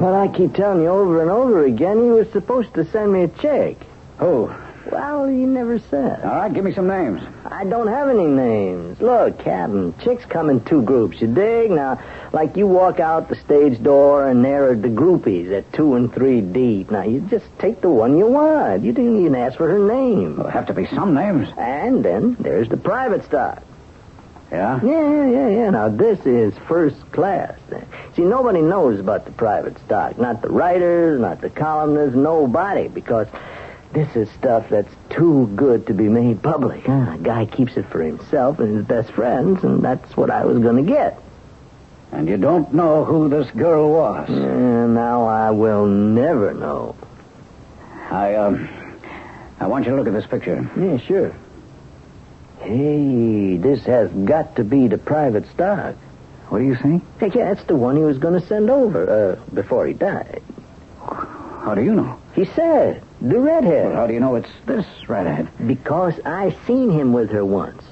But 0.04 0.16
I 0.16 0.28
keep 0.28 0.54
telling 0.54 0.82
you 0.82 0.90
over 0.90 1.22
and 1.22 1.32
over 1.32 1.64
again 1.64 2.04
he 2.04 2.10
was 2.10 2.30
supposed 2.34 2.74
to 2.74 2.84
send 2.84 3.14
me 3.14 3.22
a 3.22 3.30
check. 3.30 3.78
Oh, 4.20 4.54
Well, 4.92 5.30
he 5.30 5.46
never 5.46 5.80
said. 5.80 6.22
all 6.26 6.36
right, 6.36 6.54
give 6.54 6.66
me 6.66 6.74
some 6.74 6.88
names. 6.88 7.22
I 7.46 7.64
don't 7.64 7.88
have 7.88 8.10
any 8.10 8.26
names. 8.26 9.00
Look, 9.00 9.40
Captain, 9.40 9.94
chicks 10.04 10.26
come 10.26 10.50
in 10.50 10.60
two 10.66 10.82
groups, 10.82 11.22
you 11.22 11.28
dig? 11.28 11.72
Now, 11.72 12.02
like 12.34 12.58
you 12.58 12.68
walk 12.68 13.00
out 13.00 13.30
the 13.30 13.38
stage 13.38 13.82
door 13.82 14.28
and 14.28 14.44
there 14.44 14.72
are 14.72 14.76
the 14.76 14.90
groupies 14.90 15.58
at 15.58 15.72
two 15.72 15.96
and 15.96 16.14
three 16.14 16.42
deep. 16.42 16.92
Now, 16.92 17.04
you 17.04 17.22
just 17.22 17.46
take 17.58 17.80
the 17.80 17.90
one 17.90 18.18
you 18.18 18.28
want. 18.28 18.84
You 18.84 18.92
didn't 18.92 19.22
even 19.22 19.36
ask 19.36 19.56
for 19.56 19.70
her 19.70 19.80
name. 19.80 20.36
There'll 20.36 20.52
have 20.52 20.68
to 20.68 20.74
be 20.74 20.86
some 20.88 21.14
names. 21.14 21.48
And 21.58 22.04
then 22.04 22.36
there's 22.42 22.68
the 22.68 22.76
private 22.76 23.24
stock. 23.24 23.64
Yeah? 24.54 24.80
Yeah, 24.84 25.12
yeah, 25.12 25.28
yeah, 25.30 25.50
yeah. 25.50 25.70
Now, 25.72 25.90
this 25.90 26.24
is 26.28 26.54
first 26.68 27.12
class. 27.12 27.58
See, 28.16 28.22
nobody 28.22 28.62
knows 28.62 29.00
about 29.00 29.26
the 29.26 29.32
private 29.32 29.80
stock. 29.80 30.20
Not 30.20 30.44
the 30.44 30.50
writers, 30.50 31.20
not 31.20 31.42
the 31.42 31.50
columnists, 31.50 32.16
nobody. 32.16 32.88
Because 32.88 33.28
This 33.94 34.16
is 34.16 34.28
stuff 34.32 34.70
that's 34.70 34.94
too 35.12 35.48
good 35.56 35.86
to 35.88 35.94
be 35.94 36.10
made 36.10 36.42
public. 36.42 36.86
Huh? 36.86 37.14
A 37.14 37.18
guy 37.22 37.46
keeps 37.46 37.78
it 37.78 37.86
for 37.90 38.02
himself 38.02 38.58
and 38.60 38.76
his 38.76 38.86
best 38.86 39.12
friends, 39.12 39.64
and 39.64 39.84
that's 39.84 40.18
what 40.18 40.32
I 40.32 40.46
was 40.46 40.58
going 40.60 40.84
to 40.84 40.92
get. 40.92 41.20
And 42.12 42.28
you 42.28 42.38
don't 42.38 42.74
know 42.74 43.06
who 43.06 43.30
this 43.30 43.50
girl 43.52 43.92
was. 43.92 44.30
And 44.30 44.96
now 44.96 45.26
I 45.26 45.52
will 45.52 45.86
never 45.86 46.54
know. 46.54 46.96
I, 48.10 48.36
um, 48.36 48.68
I 49.60 49.68
want 49.68 49.86
you 49.86 49.92
to 49.92 49.98
look 49.98 50.08
at 50.08 50.14
this 50.14 50.26
picture. 50.28 50.70
Yeah, 50.76 50.98
sure. 50.98 51.36
Hey, 52.64 53.58
this 53.58 53.84
has 53.86 54.10
got 54.12 54.56
to 54.56 54.64
be 54.64 54.88
the 54.88 54.98
private 54.98 55.46
stock. 55.52 55.96
What 56.48 56.60
do 56.60 56.66
you 56.66 56.76
think? 56.76 57.04
Hey, 57.20 57.30
yeah, 57.34 57.54
that's 57.54 57.68
the 57.68 57.76
one 57.76 57.98
he 57.98 58.04
was 58.04 58.18
going 58.18 58.40
to 58.40 58.48
send 58.48 58.70
over 58.70 59.10
uh, 59.10 59.54
before 59.54 59.86
he 59.86 59.94
died. 59.94 60.42
How 61.02 61.74
do 61.76 61.84
you 61.84 61.94
know? 61.94 62.18
He 62.36 62.46
said, 62.46 63.04
the 63.22 63.40
redhead. 63.40 63.88
Well, 63.88 63.96
how 63.96 64.08
do 64.08 64.14
you 64.14 64.20
know 64.22 64.36
it's 64.36 64.50
this 64.66 64.86
redhead? 65.08 65.50
Because 65.68 66.20
I 66.26 66.56
seen 66.66 66.90
him 66.90 67.12
with 67.12 67.32
her 67.32 67.44
once. 67.46 67.84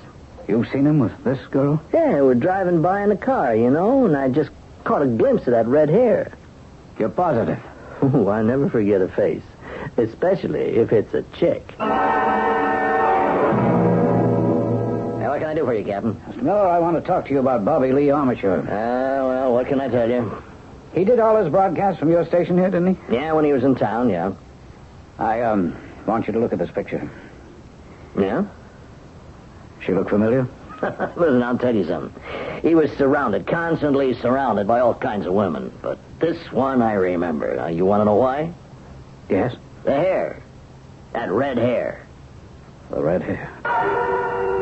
You've 0.47 0.67
seen 0.69 0.87
him 0.87 0.99
with 0.99 1.21
this 1.23 1.39
girl? 1.47 1.81
Yeah, 1.93 2.21
we're 2.21 2.35
driving 2.35 2.81
by 2.81 3.03
in 3.03 3.11
a 3.11 3.17
car, 3.17 3.55
you 3.55 3.69
know, 3.69 4.05
and 4.05 4.15
I 4.15 4.29
just 4.29 4.51
caught 4.85 5.01
a 5.01 5.07
glimpse 5.07 5.47
of 5.47 5.51
that 5.51 5.67
red 5.67 5.89
hair. 5.89 6.31
You're 6.97 7.09
positive? 7.09 7.59
Oh, 8.03 8.29
I 8.29 8.41
never 8.41 8.67
forget 8.67 8.99
a 8.99 9.07
face, 9.09 9.43
especially 9.95 10.77
if 10.77 10.91
it's 10.91 11.13
a 11.13 11.21
chick. 11.37 11.71
Now, 15.53 15.63
what 15.63 15.65
can 15.65 15.75
I 15.75 15.83
do 15.83 15.83
for 15.83 15.91
you, 15.91 16.13
Captain? 16.13 16.15
Mr. 16.33 16.43
Miller, 16.43 16.67
I 16.67 16.79
want 16.79 16.95
to 16.95 17.01
talk 17.01 17.25
to 17.25 17.31
you 17.31 17.39
about 17.39 17.65
Bobby 17.65 17.91
Lee 17.91 18.09
Armature. 18.09 18.63
Ah, 18.67 19.27
well, 19.27 19.53
what 19.53 19.67
can 19.67 19.81
I 19.81 19.89
tell 19.89 20.09
you? 20.09 20.41
He 20.93 21.03
did 21.03 21.19
all 21.19 21.35
his 21.41 21.49
broadcasts 21.49 21.99
from 21.99 22.09
your 22.09 22.25
station 22.25 22.57
here, 22.57 22.69
didn't 22.69 22.95
he? 22.95 23.15
Yeah, 23.15 23.33
when 23.33 23.45
he 23.45 23.53
was 23.53 23.63
in 23.63 23.75
town, 23.75 24.09
yeah. 24.09 24.33
I, 25.19 25.41
um, 25.41 25.75
want 26.05 26.27
you 26.27 26.33
to 26.33 26.39
look 26.39 26.53
at 26.53 26.59
this 26.59 26.71
picture. 26.71 27.09
Yeah? 28.17 28.45
She 29.85 29.93
look 29.93 30.09
familiar? 30.09 30.47
Listen, 30.81 31.43
I'll 31.43 31.57
tell 31.57 31.75
you 31.75 31.85
something. 31.85 32.21
He 32.61 32.75
was 32.75 32.91
surrounded, 32.93 33.45
constantly 33.47 34.13
surrounded 34.15 34.67
by 34.67 34.79
all 34.79 34.93
kinds 34.93 35.25
of 35.25 35.33
women. 35.33 35.71
But 35.81 35.99
this 36.19 36.51
one 36.51 36.81
I 36.81 36.93
remember. 36.93 37.55
Now, 37.55 37.67
you 37.67 37.85
want 37.85 38.01
to 38.01 38.05
know 38.05 38.15
why? 38.15 38.53
Yes? 39.29 39.55
The 39.83 39.91
hair. 39.91 40.41
That 41.13 41.31
red 41.31 41.57
hair. 41.57 42.05
The 42.89 43.01
red 43.01 43.21
hair. 43.21 44.60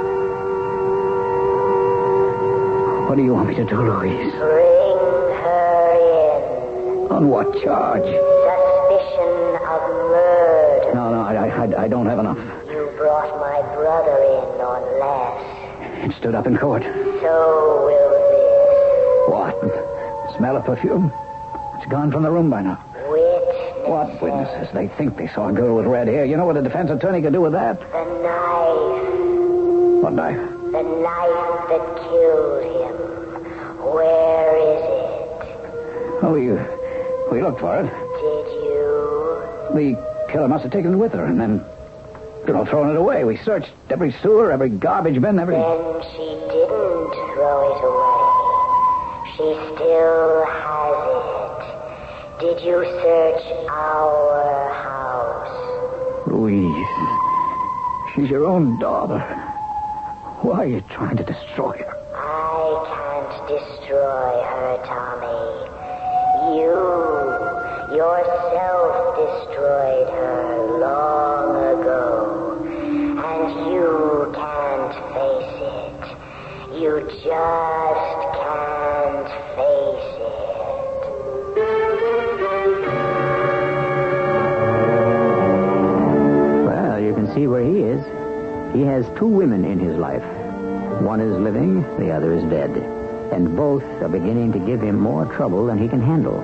What 3.09 3.17
do 3.17 3.23
you 3.23 3.33
want 3.33 3.49
me 3.49 3.55
to 3.55 3.65
do, 3.65 3.75
Louise? 3.75 4.31
Bring 4.33 4.99
her 5.41 5.93
in. 5.97 7.11
On 7.11 7.27
what 7.27 7.51
charge? 7.63 8.05
Suspicion 8.05 9.57
of 9.65 9.81
murder. 10.13 10.93
No, 10.93 11.09
no, 11.09 11.21
I, 11.25 11.49
I, 11.49 11.85
I 11.85 11.87
don't 11.87 12.05
have 12.05 12.19
enough. 12.19 12.37
You 12.69 12.93
brought 12.97 13.33
my 13.41 13.61
brother 13.73 14.13
in 14.13 14.61
on 14.61 14.83
less. 15.01 15.41
It 16.05 16.15
stood 16.19 16.35
up 16.35 16.45
in 16.45 16.55
court. 16.55 16.83
So 16.83 17.89
will 17.89 18.11
this. 18.29 19.29
What? 19.33 20.37
Smell 20.37 20.57
of 20.57 20.65
perfume? 20.65 21.11
It's 21.79 21.87
gone 21.89 22.11
from 22.11 22.21
the 22.21 22.29
room 22.29 22.51
by 22.51 22.61
now. 22.61 22.77
this. 22.93 23.09
Witness. 23.09 23.89
What 23.89 24.21
witnesses? 24.21 24.71
They 24.71 24.87
think 24.99 25.17
they 25.17 25.29
saw 25.29 25.49
a 25.49 25.51
girl 25.51 25.75
with 25.77 25.87
red 25.87 26.07
hair. 26.07 26.25
You 26.25 26.37
know 26.37 26.45
what 26.45 26.57
a 26.57 26.61
defense 26.61 26.91
attorney 26.91 27.23
could 27.23 27.33
do 27.33 27.41
with 27.41 27.53
that? 27.53 27.79
The 27.79 28.05
knife. 28.21 30.03
What 30.03 30.13
knife? 30.13 30.37
The 30.37 30.83
knife 30.83 31.69
that 31.69 31.95
killed 32.05 32.61
him. 32.61 32.98
Where 33.93 34.55
is 34.57 34.81
it? 34.83 36.23
Oh, 36.23 36.31
we, 36.33 36.51
we 37.31 37.41
looked 37.41 37.59
for 37.59 37.79
it. 37.79 37.83
Did 37.83 38.47
you? 38.63 38.75
The 39.75 40.31
killer 40.31 40.47
must 40.47 40.63
have 40.63 40.71
taken 40.71 40.93
it 40.93 40.97
with 40.97 41.13
her 41.13 41.25
and 41.25 41.39
then, 41.39 41.63
you 42.47 42.53
know, 42.53 42.65
thrown 42.65 42.89
it 42.89 42.95
away. 42.95 43.23
We 43.23 43.37
searched 43.37 43.71
every 43.89 44.11
sewer, 44.21 44.51
every 44.51 44.69
garbage 44.69 45.19
bin, 45.21 45.39
every... 45.39 45.55
Then 45.55 46.01
she 46.11 46.25
didn't 46.49 47.11
throw 47.33 47.61
it 47.69 47.83
away. 47.83 48.25
She 49.33 49.55
still 49.73 50.45
has 50.45 50.99
it. 51.15 51.61
Did 52.41 52.61
you 52.65 52.83
search 52.83 53.43
our 53.69 54.73
house? 54.73 56.27
Louise, 56.27 56.87
she's 58.13 58.29
your 58.29 58.45
own 58.45 58.77
daughter. 58.79 59.19
Why 60.41 60.63
are 60.63 60.67
you 60.67 60.81
trying 60.89 61.17
to 61.17 61.23
destroy 61.23 61.77
her? 61.77 61.98
Can't 63.39 63.59
destroy 63.59 64.43
her, 64.43 64.77
Tommy. 64.85 65.69
You 66.57 66.75
yourself 67.95 69.15
destroyed 69.15 70.09
her 70.09 70.79
long 70.79 71.55
ago. 71.79 72.03
And 72.65 73.71
you 73.71 74.31
can't 74.35 74.93
face 75.13 75.55
it. 75.61 76.01
You 76.81 76.93
just 77.01 78.19
can't 78.41 79.29
face 79.55 80.11
it. 80.19 80.89
Well, 86.65 86.99
you 86.99 87.13
can 87.13 87.27
see 87.33 87.47
where 87.47 87.63
he 87.63 87.79
is. 87.79 88.03
He 88.75 88.81
has 88.81 89.05
two 89.17 89.27
women 89.27 89.63
in 89.65 89.79
his 89.79 89.97
life. 89.97 90.23
One 91.01 91.21
is 91.21 91.37
living, 91.39 91.83
the 91.97 92.11
other 92.11 92.33
is 92.33 92.43
dead. 92.49 92.98
And 93.31 93.55
both 93.55 93.83
are 93.83 94.09
beginning 94.09 94.51
to 94.53 94.59
give 94.59 94.81
him 94.81 94.99
more 94.99 95.25
trouble 95.25 95.65
than 95.65 95.77
he 95.77 95.87
can 95.87 96.01
handle. 96.01 96.39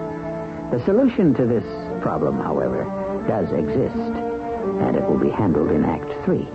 The 0.71 0.83
solution 0.85 1.33
to 1.35 1.45
this 1.45 1.63
problem, 2.01 2.39
however, 2.39 2.83
does 3.27 3.51
exist, 3.51 3.95
and 3.95 4.95
it 4.95 5.03
will 5.03 5.17
be 5.17 5.29
handled 5.29 5.71
in 5.71 5.83
Act 5.83 6.11
Three. 6.25 6.47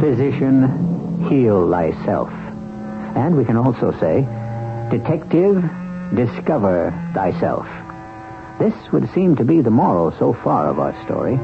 Physician, 0.00 1.28
heal 1.28 1.70
thyself. 1.70 2.30
And 3.16 3.36
we 3.36 3.44
can 3.44 3.56
also 3.56 3.92
say, 3.98 4.26
Detective, 4.90 5.62
discover 6.14 6.92
thyself. 7.14 7.66
This 8.58 8.74
would 8.92 9.12
seem 9.12 9.36
to 9.36 9.44
be 9.44 9.60
the 9.60 9.70
moral 9.70 10.12
so 10.18 10.32
far 10.32 10.68
of 10.68 10.78
our 10.78 10.94
story. 11.04 11.36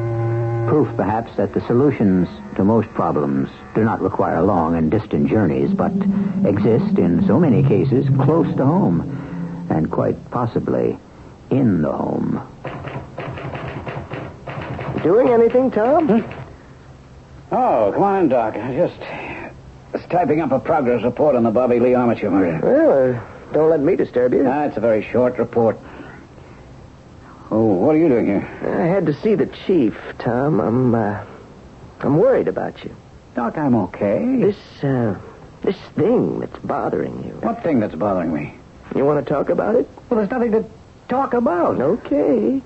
Proof, 0.68 0.94
perhaps, 0.96 1.34
that 1.36 1.52
the 1.52 1.60
solutions 1.66 2.28
to 2.56 2.64
most 2.64 2.88
problems 2.90 3.50
do 3.74 3.82
not 3.82 4.00
require 4.00 4.42
long 4.42 4.76
and 4.76 4.90
distant 4.90 5.28
journeys, 5.28 5.72
but 5.72 5.92
exist 6.46 6.98
in 6.98 7.24
so 7.26 7.40
many 7.40 7.62
cases 7.62 8.06
close 8.22 8.54
to 8.56 8.64
home, 8.64 9.66
and 9.70 9.90
quite 9.90 10.30
possibly 10.30 10.98
in 11.50 11.82
the 11.82 11.90
home. 11.90 12.40
Doing 15.02 15.30
anything, 15.30 15.70
Tom? 15.70 16.24
Oh, 17.50 17.90
come 17.92 18.02
on 18.02 18.22
in, 18.24 18.28
Doc. 18.28 18.54
I 18.54 18.76
just 18.76 19.00
was 19.92 20.02
typing 20.10 20.40
up 20.40 20.52
a 20.52 20.60
progress 20.60 21.02
report 21.02 21.34
on 21.34 21.42
the 21.42 21.50
Bobby 21.50 21.80
Lee 21.80 21.94
Armature 21.94 22.30
murder. 22.30 22.60
Well, 22.62 23.16
uh, 23.16 23.52
don't 23.52 23.70
let 23.70 23.80
me 23.80 23.96
disturb 23.96 24.32
you. 24.34 24.46
Ah, 24.46 24.64
it's 24.64 24.76
a 24.76 24.80
very 24.80 25.02
short 25.10 25.38
report. 25.38 25.76
Oh, 27.52 27.64
what 27.64 27.96
are 27.96 27.98
you 27.98 28.08
doing 28.08 28.26
here? 28.26 28.48
I 28.62 28.86
had 28.86 29.06
to 29.06 29.14
see 29.22 29.34
the 29.34 29.46
chief, 29.66 29.94
Tom. 30.20 30.60
I'm, 30.60 30.94
uh, 30.94 31.24
I'm 32.00 32.18
worried 32.18 32.46
about 32.46 32.84
you. 32.84 32.94
Doc, 33.34 33.58
I'm 33.58 33.74
okay. 33.74 34.36
This, 34.40 34.84
uh, 34.84 35.18
this 35.62 35.76
thing 35.96 36.40
that's 36.40 36.58
bothering 36.60 37.24
you. 37.24 37.32
What 37.40 37.62
thing 37.62 37.80
that's 37.80 37.94
bothering 37.94 38.32
me? 38.32 38.54
You 38.94 39.04
want 39.04 39.24
to 39.24 39.32
talk 39.32 39.50
about 39.50 39.74
it? 39.74 39.88
Well, 40.08 40.18
there's 40.18 40.30
nothing 40.30 40.52
to 40.52 40.64
talk 41.08 41.34
about. 41.34 41.80
Okay. 41.80 42.62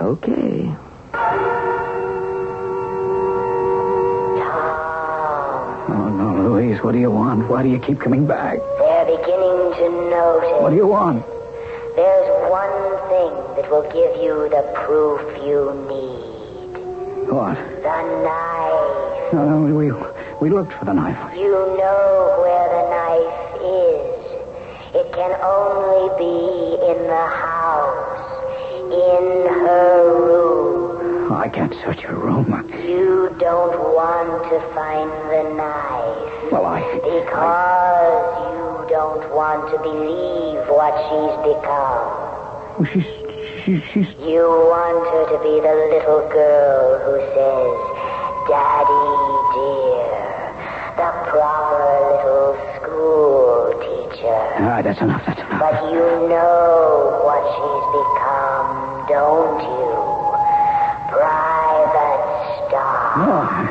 Okay. 0.00 0.74
Oh, 5.88 6.08
no, 6.08 6.48
Louise, 6.50 6.82
what 6.82 6.92
do 6.92 6.98
you 6.98 7.10
want? 7.10 7.48
Why 7.48 7.62
do 7.62 7.68
you 7.68 7.78
keep 7.78 8.00
coming 8.00 8.26
back? 8.26 8.58
They're 8.78 9.04
beginning 9.04 9.72
to 9.76 10.08
notice. 10.10 10.62
What 10.62 10.70
do 10.70 10.76
you 10.76 10.86
want? 10.86 11.24
There's 11.94 12.50
one 12.50 12.72
thing 13.12 13.32
that 13.56 13.70
will 13.70 13.82
give 13.92 14.16
you 14.24 14.48
the 14.48 14.62
proof 14.86 15.20
you 15.44 15.76
need. 15.88 17.28
What? 17.28 17.54
The 17.54 17.98
knife. 18.24 19.32
No, 19.34 19.60
no, 19.60 19.74
we, 19.74 19.92
we 20.40 20.48
looked 20.54 20.72
for 20.72 20.86
the 20.86 20.94
knife. 20.94 21.36
You 21.36 21.52
know 21.52 22.38
where 22.40 22.68
the 22.76 22.84
knife 22.96 23.60
is. 23.60 24.12
It 24.94 25.12
can 25.12 25.32
only 25.44 26.08
be 26.16 26.80
in 26.90 27.06
the 27.08 27.26
house. 27.28 28.18
In 28.90 29.52
her 29.52 30.26
room. 30.26 30.91
I 31.42 31.48
can't 31.48 31.74
search 31.82 31.98
your 32.02 32.14
room. 32.14 32.46
You 32.86 33.34
don't 33.40 33.74
want 33.74 34.46
to 34.46 34.62
find 34.78 35.10
the 35.26 35.42
knife. 35.58 36.52
Well, 36.54 36.66
I... 36.70 36.78
Because 37.02 38.30
you 38.46 38.86
don't 38.86 39.26
want 39.34 39.66
to 39.74 39.78
believe 39.82 40.62
what 40.70 40.94
she's 41.10 41.34
become. 41.42 42.14
Oh, 42.78 42.86
she's... 42.94 43.02
She, 43.66 43.82
she's... 43.90 44.06
You 44.22 44.46
want 44.46 45.02
her 45.02 45.34
to 45.34 45.38
be 45.42 45.58
the 45.58 45.74
little 45.90 46.30
girl 46.30 47.10
who 47.10 47.18
says, 47.34 47.74
Daddy 48.46 49.02
dear, 49.58 50.46
the 50.94 51.10
proper 51.26 51.90
little 52.06 52.54
school 52.78 53.82
teacher. 53.82 54.62
All 54.62 54.78
right, 54.78 54.84
that's 54.86 55.02
enough. 55.02 55.26
That's 55.26 55.42
enough. 55.42 55.58
But 55.58 55.90
you 55.90 56.06
know 56.30 57.18
what 57.26 57.42
she's 57.50 57.86
become, 57.98 59.10
don't 59.10 59.58
you? 59.58 59.91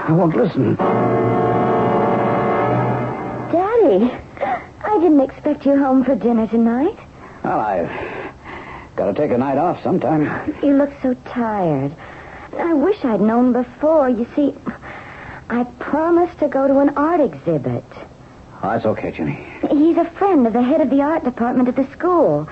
I 0.03 0.11
won't 0.13 0.35
listen. 0.35 0.75
Daddy, 3.51 4.11
I 4.83 4.99
didn't 4.99 5.21
expect 5.21 5.65
you 5.65 5.77
home 5.77 6.03
for 6.03 6.15
dinner 6.15 6.47
tonight. 6.47 6.97
Well, 7.43 7.59
I've 7.59 7.89
got 8.95 9.05
to 9.05 9.13
take 9.13 9.31
a 9.31 9.37
night 9.37 9.57
off 9.57 9.81
sometime. 9.83 10.55
You 10.63 10.75
look 10.75 10.91
so 11.01 11.13
tired. 11.25 11.95
I 12.57 12.73
wish 12.73 13.03
I'd 13.05 13.21
known 13.21 13.53
before. 13.53 14.09
You 14.09 14.27
see, 14.35 14.53
I 15.49 15.63
promised 15.79 16.39
to 16.39 16.47
go 16.47 16.67
to 16.67 16.79
an 16.79 16.89
art 16.97 17.19
exhibit. 17.21 17.85
Oh, 18.63 18.69
that's 18.69 18.85
okay, 18.85 19.11
Jenny. 19.11 19.45
He's 19.69 19.97
a 19.97 20.09
friend 20.17 20.45
of 20.47 20.53
the 20.53 20.61
head 20.61 20.81
of 20.81 20.89
the 20.89 21.01
art 21.01 21.23
department 21.23 21.69
at 21.69 21.75
the 21.75 21.87
school. 21.93 22.47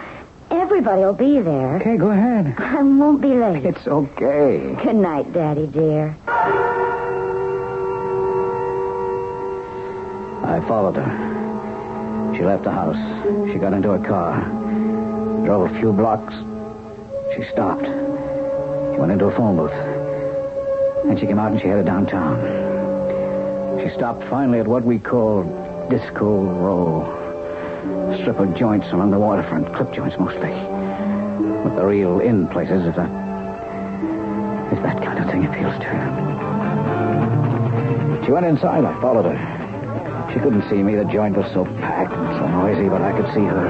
Everybody 0.51 1.01
will 1.01 1.13
be 1.13 1.39
there. 1.41 1.75
Okay, 1.77 1.97
go 1.97 2.09
ahead. 2.11 2.55
I 2.57 2.81
won't 2.81 3.21
be 3.21 3.29
late. 3.35 3.65
It's 3.65 3.85
okay. 3.87 4.75
Good 4.83 4.95
night, 4.95 5.31
Daddy 5.33 5.67
dear. 5.67 6.15
I 10.49 10.59
followed 10.67 10.95
her. 10.95 12.35
She 12.35 12.43
left 12.43 12.63
the 12.63 12.71
house. 12.71 12.97
She 13.51 13.59
got 13.59 13.71
into 13.71 13.91
a 13.91 13.99
car. 13.99 14.41
Drove 15.45 15.69
a 15.69 15.79
few 15.79 15.93
blocks. 15.93 16.33
She 17.35 17.43
stopped. 17.53 17.85
She 17.85 18.99
went 18.99 19.11
into 19.11 19.25
a 19.25 19.35
phone 19.35 19.57
booth. 19.57 19.69
Then 21.05 21.19
she 21.19 21.27
came 21.27 21.37
out 21.37 21.51
and 21.51 21.61
she 21.61 21.67
headed 21.67 21.85
downtown. 21.85 22.39
She 23.79 23.89
stopped 23.93 24.23
finally 24.27 24.59
at 24.59 24.67
what 24.67 24.83
we 24.83 24.97
call 24.97 25.43
Disco 25.87 26.43
Row. 26.43 27.05
A 28.11 28.17
strip 28.17 28.39
of 28.39 28.55
joints 28.55 28.87
along 28.87 29.11
the 29.11 29.19
waterfront, 29.19 29.71
clip 29.75 29.93
joints 29.93 30.17
mostly. 30.17 30.49
But 30.49 31.75
the 31.75 31.85
real 31.85 32.21
in 32.21 32.47
places, 32.47 32.87
if 32.87 32.95
that 32.95 33.11
if 34.73 34.81
that 34.81 34.99
kind 35.03 35.19
of 35.19 35.29
thing 35.29 35.45
appeals 35.45 35.77
to 35.77 35.85
her. 35.85 36.09
She 38.25 38.31
went 38.31 38.47
inside. 38.47 38.83
I 38.83 38.99
followed 38.99 39.25
her. 39.25 39.58
She 40.33 40.39
couldn't 40.39 40.69
see 40.69 40.83
me. 40.83 40.95
The 40.95 41.05
joint 41.05 41.35
was 41.35 41.51
so 41.53 41.65
packed 41.65 42.13
and 42.13 42.37
so 42.37 42.47
noisy, 42.47 42.87
but 42.87 43.01
I 43.01 43.11
could 43.13 43.33
see 43.33 43.41
her. 43.41 43.67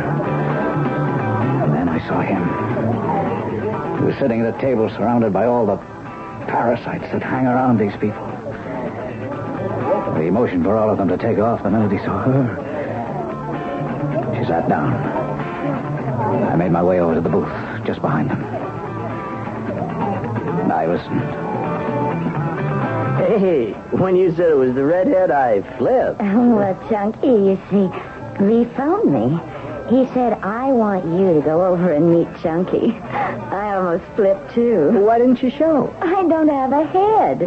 And 1.64 1.74
then 1.74 1.88
I 1.88 2.00
saw 2.08 2.22
him. 2.22 4.00
He 4.00 4.06
was 4.06 4.16
sitting 4.18 4.42
at 4.42 4.56
a 4.56 4.60
table 4.60 4.90
surrounded 4.90 5.32
by 5.32 5.46
all 5.46 5.66
the 5.66 5.78
parasites 6.48 7.12
that 7.12 7.24
hang 7.24 7.46
around 7.48 7.78
these 7.78 7.96
people. 7.98 8.26
He 10.22 10.30
motioned 10.30 10.64
for 10.66 10.76
all 10.76 10.90
of 10.90 10.98
them 10.98 11.08
to 11.08 11.18
take 11.18 11.38
off 11.40 11.64
the 11.64 11.70
minute 11.70 11.92
he 11.92 12.00
saw 12.00 12.24
her. 12.24 12.56
She 14.38 14.46
sat 14.46 14.68
down. 14.68 14.94
I 16.52 16.56
made 16.56 16.72
my 16.72 16.84
way 16.84 17.00
over 17.00 17.16
to 17.16 17.22
the 17.22 17.30
booth, 17.30 17.52
just 17.86 18.02
behind 18.02 18.30
them. 18.30 18.44
I 20.72 20.86
listened. 20.86 21.39
Hey, 23.38 23.74
when 23.92 24.16
you 24.16 24.32
said 24.32 24.50
it 24.50 24.58
was 24.58 24.74
the 24.74 24.84
redhead, 24.84 25.30
I 25.30 25.62
flipped. 25.78 26.20
Oh, 26.20 26.56
well, 26.56 26.90
Chunky, 26.90 27.28
you 27.28 27.62
see, 27.70 28.44
Lee 28.44 28.66
phoned 28.76 29.14
me. 29.14 29.40
He 29.88 30.12
said, 30.16 30.34
I 30.42 30.72
want 30.72 31.06
you 31.06 31.36
to 31.36 31.42
go 31.42 31.64
over 31.64 31.94
and 31.94 32.12
meet 32.12 32.28
Chunky. 32.42 32.92
I 32.92 33.76
almost 33.76 34.04
flipped, 34.16 34.56
too. 34.56 34.90
Why 35.06 35.20
didn't 35.20 35.44
you 35.44 35.52
show? 35.52 35.96
I 36.02 36.28
don't 36.28 36.48
have 36.48 36.72
a 36.72 36.86
head. 36.88 37.42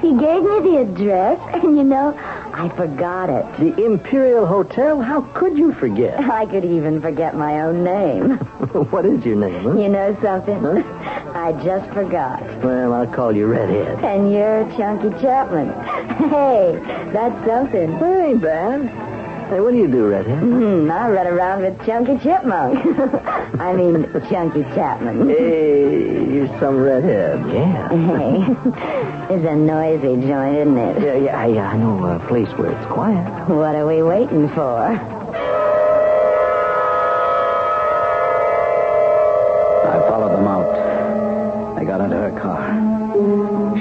He 0.00 0.16
gave 0.16 0.42
me 0.42 0.70
the 0.70 0.78
address, 0.80 1.38
and 1.62 1.76
you 1.76 1.84
know, 1.84 2.14
I 2.16 2.70
forgot 2.74 3.28
it. 3.28 3.44
The 3.58 3.84
Imperial 3.84 4.46
Hotel? 4.46 5.02
How 5.02 5.20
could 5.34 5.58
you 5.58 5.74
forget? 5.74 6.18
I 6.18 6.46
could 6.46 6.64
even 6.64 7.02
forget 7.02 7.36
my 7.36 7.60
own 7.60 7.84
name. 7.84 8.38
what 8.90 9.04
is 9.04 9.22
your 9.22 9.36
name, 9.36 9.64
huh? 9.64 9.76
You 9.76 9.90
know 9.90 10.16
something? 10.22 10.62
I 11.46 11.52
just 11.62 11.88
forgot. 11.94 12.42
Well, 12.64 12.92
I'll 12.92 13.06
call 13.06 13.30
you 13.34 13.46
Redhead. 13.46 14.04
And 14.04 14.32
you're 14.32 14.68
Chunky 14.76 15.10
Chapman. 15.22 15.68
Hey, 16.16 16.80
that's 17.12 17.46
something. 17.46 18.00
Well, 18.00 18.20
ain't 18.20 18.40
bad. 18.42 18.88
Hey, 19.48 19.60
what 19.60 19.70
do 19.72 19.76
you 19.76 19.86
do, 19.86 20.08
Redhead? 20.08 20.38
Hmm, 20.40 20.90
I 20.90 21.08
run 21.08 21.26
around 21.28 21.62
with 21.62 21.78
Chunky 21.86 22.18
Chipmunk. 22.18 22.84
I 23.60 23.74
mean, 23.74 24.10
Chunky 24.28 24.62
Chapman. 24.74 25.28
Hey, 25.28 26.34
you're 26.34 26.48
some 26.58 26.78
redhead. 26.78 27.46
Yeah. 27.52 27.86
Hey, 29.28 29.34
it's 29.36 29.46
a 29.46 29.54
noisy 29.54 30.26
joint, 30.26 30.56
isn't 30.56 30.76
it? 30.78 31.02
Yeah, 31.02 31.14
yeah, 31.16 31.38
I, 31.38 31.74
I 31.74 31.76
know 31.76 32.06
a 32.06 32.18
place 32.26 32.48
where 32.58 32.72
it's 32.72 32.86
quiet. 32.92 33.48
What 33.48 33.76
are 33.76 33.86
we 33.86 34.02
waiting 34.02 34.48
for? 34.48 35.15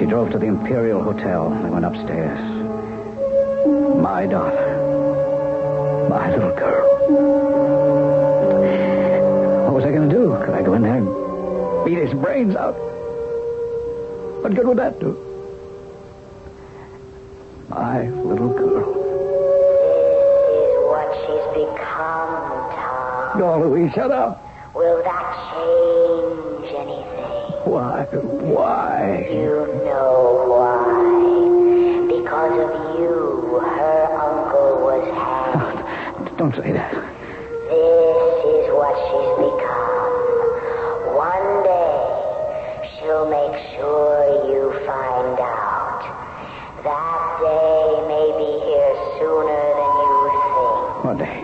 She 0.06 0.12
drove 0.12 0.30
to 0.34 0.38
the 0.38 0.46
Imperial 0.46 1.02
Hotel. 1.02 1.50
They 1.64 1.70
went 1.72 1.84
upstairs. 1.84 2.40
My 4.00 4.28
daughter. 4.28 4.78
My 6.08 6.30
little 6.30 6.56
girl. 6.56 6.88
What 9.64 9.74
was 9.74 9.84
I 9.84 9.90
going 9.90 10.08
to 10.08 10.16
do? 10.16 10.38
Could 10.46 10.54
I 10.54 10.62
go 10.62 10.76
in 10.76 10.84
there 10.84 10.98
and 10.98 11.86
beat 11.86 11.98
his 11.98 12.14
brains 12.14 12.56
out? 12.56 12.76
What 14.44 14.54
good 14.54 14.68
would 14.68 14.78
that 14.78 15.00
do? 15.00 15.18
My 17.70 18.08
little 18.08 18.50
girl. 18.50 18.94
This 20.46 20.70
is 20.70 20.76
what 20.86 21.10
she's 21.26 21.48
become, 21.66 22.70
Tom. 22.78 23.40
No, 23.40 23.58
Louise, 23.68 23.92
shut 23.96 24.12
up. 24.12 24.40
Will 24.76 25.02
that 25.02 25.52
change? 25.52 26.45
Why? 27.66 28.06
Why? 28.14 29.28
You 29.32 29.66
know 29.86 30.46
why. 30.54 30.86
Because 32.08 32.56
of 32.62 33.00
you, 33.00 33.60
her 33.60 34.06
uncle 34.22 34.86
was 34.86 35.06
hanged. 35.18 36.38
Don't 36.38 36.54
say 36.54 36.72
that. 36.74 36.94
This 36.94 38.36
is 38.54 38.66
what 38.70 38.94
she's 39.10 39.34
become. 39.42 40.14
One 41.18 41.66
day, 41.66 41.98
she'll 43.00 43.26
make 43.34 43.58
sure 43.74 44.46
you 44.46 44.70
find 44.86 45.40
out. 45.42 46.06
That 46.86 47.22
day 47.42 47.86
may 48.06 48.28
be 48.38 48.52
here 48.62 48.94
sooner 49.18 49.64
than 49.74 49.92
you 50.06 50.14
think. 50.54 51.04
What 51.04 51.18
day? 51.18 51.42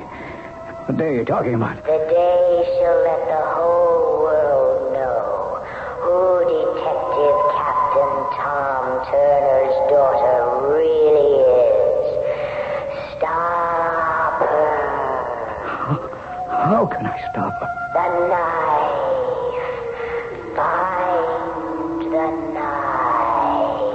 What 0.85 0.97
day 0.97 1.05
are 1.05 1.15
you 1.17 1.25
talking 1.25 1.55
about? 1.55 1.77
The 1.83 1.97
day 2.13 2.63
she'll 2.77 3.01
let 3.09 3.25
the 3.25 3.41
whole 3.57 3.90
stop? 17.31 17.59
The 17.93 18.27
knife. 18.27 18.97
Find 20.55 22.13
the 22.13 22.27
knife. 22.53 23.91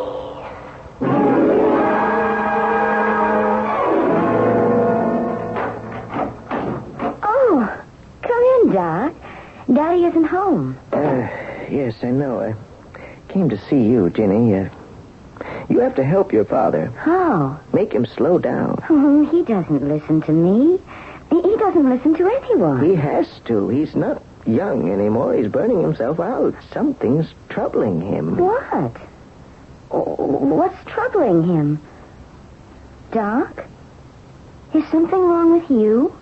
Oh, 7.22 7.82
come 8.22 8.44
in, 8.62 8.72
Doc. 8.72 9.14
Daddy 9.72 10.04
isn't 10.04 10.24
home. 10.24 10.78
Uh, 10.92 11.28
yes, 11.70 11.94
I 12.02 12.10
know. 12.10 12.40
I 12.40 12.54
came 13.32 13.48
to 13.48 13.58
see 13.68 13.82
you, 13.82 14.10
Jenny. 14.10 14.54
Uh, 14.54 14.68
you 15.68 15.80
have 15.80 15.94
to 15.96 16.04
help 16.04 16.32
your 16.32 16.44
father. 16.44 16.86
How? 16.90 17.60
Make 17.72 17.92
him 17.92 18.06
slow 18.06 18.38
down. 18.38 18.82
Oh, 18.88 19.24
he 19.30 19.42
doesn't 19.42 19.86
listen 19.88 20.22
to 20.22 20.32
me. 20.32 20.80
Doesn't 21.76 21.90
listen 21.90 22.14
to 22.14 22.26
anyone. 22.26 22.88
He 22.88 22.94
has 22.94 23.28
to. 23.44 23.68
He's 23.68 23.94
not 23.94 24.22
young 24.46 24.90
anymore. 24.90 25.34
He's 25.34 25.48
burning 25.48 25.82
himself 25.82 26.18
out. 26.18 26.54
Something's 26.72 27.26
troubling 27.50 28.00
him. 28.00 28.38
What? 28.38 28.96
Oh, 29.90 30.14
What's 30.16 30.82
troubling 30.86 31.42
him? 31.42 31.82
Doc? 33.12 33.66
Is 34.72 34.88
something 34.90 35.18
wrong 35.18 35.60
with 35.60 35.68
you? 35.70 36.16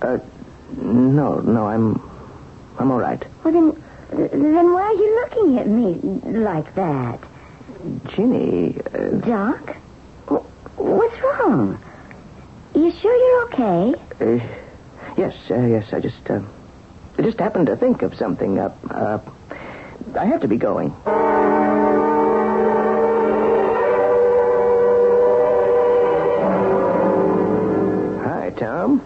Uh, 0.00 0.20
no, 0.78 1.40
no, 1.40 1.66
I'm, 1.66 2.00
I'm 2.78 2.90
all 2.90 2.98
right. 2.98 3.22
Well, 3.44 3.52
then, 3.52 3.82
then 4.10 4.72
why 4.72 4.84
are 4.84 4.94
you 4.94 5.20
looking 5.20 5.58
at 5.58 5.68
me 5.68 6.40
like 6.40 6.74
that? 6.76 7.20
Ginny, 8.14 8.80
uh, 8.94 9.08
Doc? 9.18 9.76
What's 10.76 11.20
wrong? 11.20 11.78
You 12.74 12.90
sure 12.90 13.14
you're 13.14 13.44
okay? 13.52 14.05
Uh, 14.20 14.38
yes, 15.16 15.34
uh, 15.50 15.54
yes, 15.66 15.92
I 15.92 16.00
just, 16.00 16.30
uh, 16.30 16.40
I 17.18 17.22
just 17.22 17.38
happened 17.38 17.66
to 17.66 17.76
think 17.76 18.02
of 18.02 18.14
something. 18.16 18.58
Uh, 18.58 18.74
uh, 18.90 19.18
I 20.18 20.24
have 20.26 20.40
to 20.42 20.48
be 20.48 20.56
going. 20.56 20.94
Hi, 28.24 28.50
Tom. 28.56 29.02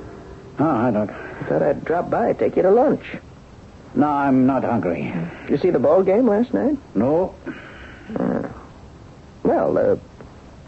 Oh, 0.59 0.65
hi, 0.65 0.91
Doc. 0.91 1.11
I 1.11 1.45
thought 1.45 1.63
I'd 1.63 1.85
drop 1.85 2.11
by, 2.11 2.33
take 2.33 2.57
you 2.57 2.63
to 2.63 2.71
lunch. 2.71 3.05
No, 3.95 4.09
I'm 4.09 4.47
not 4.47 4.63
hungry. 4.65 5.13
You 5.49 5.57
see 5.57 5.71
the 5.71 5.79
ball 5.79 6.03
game 6.03 6.27
last 6.27 6.53
night? 6.55 6.77
No. 6.95 7.35
Uh, 8.15 8.49
well, 9.43 9.79
uh, 9.79 9.97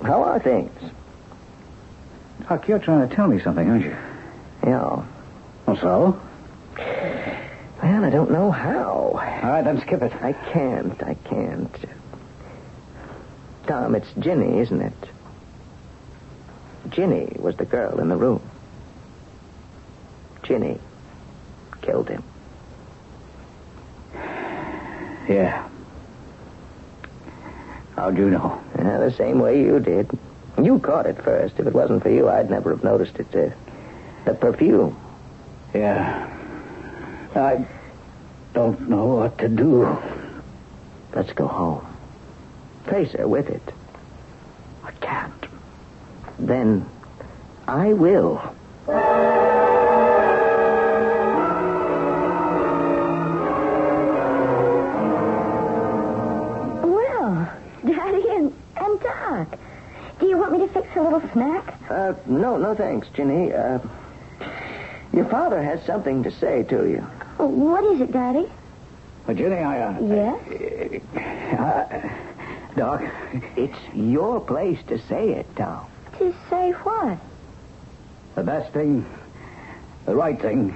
how 0.04 0.22
are 0.22 0.40
things? 0.40 0.72
Doc, 2.48 2.66
you're 2.68 2.78
trying 2.78 3.08
to 3.08 3.14
tell 3.14 3.28
me 3.28 3.40
something, 3.40 3.68
aren't 3.68 3.84
you? 3.84 3.96
Yeah. 4.64 5.04
Oh, 5.66 5.76
so? 5.76 6.20
Well, 7.82 8.04
I 8.04 8.10
don't 8.10 8.30
know 8.30 8.50
how. 8.50 8.90
All 8.90 9.14
right, 9.14 9.62
then 9.62 9.80
skip 9.80 10.02
it. 10.02 10.12
I 10.22 10.32
can't. 10.32 11.02
I 11.02 11.14
can't. 11.14 11.74
Tom, 13.66 13.94
it's 13.94 14.12
Ginny, 14.18 14.58
isn't 14.58 14.80
it? 14.80 14.92
Ginny 16.90 17.32
was 17.38 17.56
the 17.56 17.64
girl 17.64 17.98
in 18.00 18.08
the 18.08 18.16
room. 18.16 18.42
Ginny 20.42 20.78
killed 21.80 22.08
him. 22.08 22.22
Yeah. 25.28 25.68
How'd 27.96 28.18
you 28.18 28.30
know? 28.30 28.60
Yeah, 28.78 28.98
the 28.98 29.12
same 29.12 29.38
way 29.38 29.60
you 29.60 29.78
did. 29.78 30.10
You 30.60 30.78
caught 30.78 31.06
it 31.06 31.22
first. 31.22 31.58
If 31.58 31.66
it 31.66 31.72
wasn't 31.72 32.02
for 32.02 32.10
you, 32.10 32.28
I'd 32.28 32.50
never 32.50 32.70
have 32.70 32.84
noticed 32.84 33.18
it. 33.18 33.34
Uh, 33.34 33.54
the 34.24 34.34
perfume. 34.34 34.96
Yeah. 35.74 36.28
I 37.34 37.64
don't 38.54 38.88
know 38.88 39.06
what 39.06 39.38
to 39.38 39.48
do. 39.48 39.96
Let's 41.14 41.32
go 41.32 41.46
home. 41.46 41.86
Face 42.86 43.12
her 43.12 43.26
with 43.26 43.48
it. 43.48 43.62
I 44.84 44.90
can't. 44.92 45.46
Then 46.38 46.86
I 47.68 47.92
will. 47.92 48.42
Well, 56.82 57.50
Daddy 57.84 58.24
and, 58.30 58.52
and 58.76 59.00
Doc, 59.00 59.58
do 60.18 60.26
you 60.26 60.36
want 60.36 60.52
me 60.52 60.58
to 60.60 60.68
fix 60.68 60.88
a 60.96 61.00
little 61.02 61.22
snack? 61.32 61.74
Uh, 61.90 62.14
no, 62.26 62.56
no 62.56 62.74
thanks, 62.74 63.08
Ginny. 63.14 63.52
Uh, 63.52 63.78
your 65.12 65.24
father 65.26 65.62
has 65.62 65.84
something 65.84 66.22
to 66.22 66.30
say 66.30 66.62
to 66.64 66.88
you. 66.88 67.06
Oh, 67.38 67.46
What 67.46 67.84
is 67.84 68.00
it, 68.00 68.12
Daddy? 68.12 68.46
Well, 69.26 69.36
Ginny, 69.36 69.56
I, 69.56 69.80
uh... 69.80 70.00
Yes? 70.00 71.58
Uh, 71.58 72.08
Doc, 72.76 73.02
It's 73.56 73.78
your 73.94 74.40
place 74.40 74.78
to 74.88 74.98
say 75.06 75.30
it, 75.30 75.46
Tom. 75.56 75.86
To 76.18 76.34
say 76.50 76.72
what? 76.72 77.18
the 78.34 78.42
best 78.42 78.72
thing, 78.72 79.04
the 80.06 80.14
right 80.14 80.40
thing, 80.40 80.74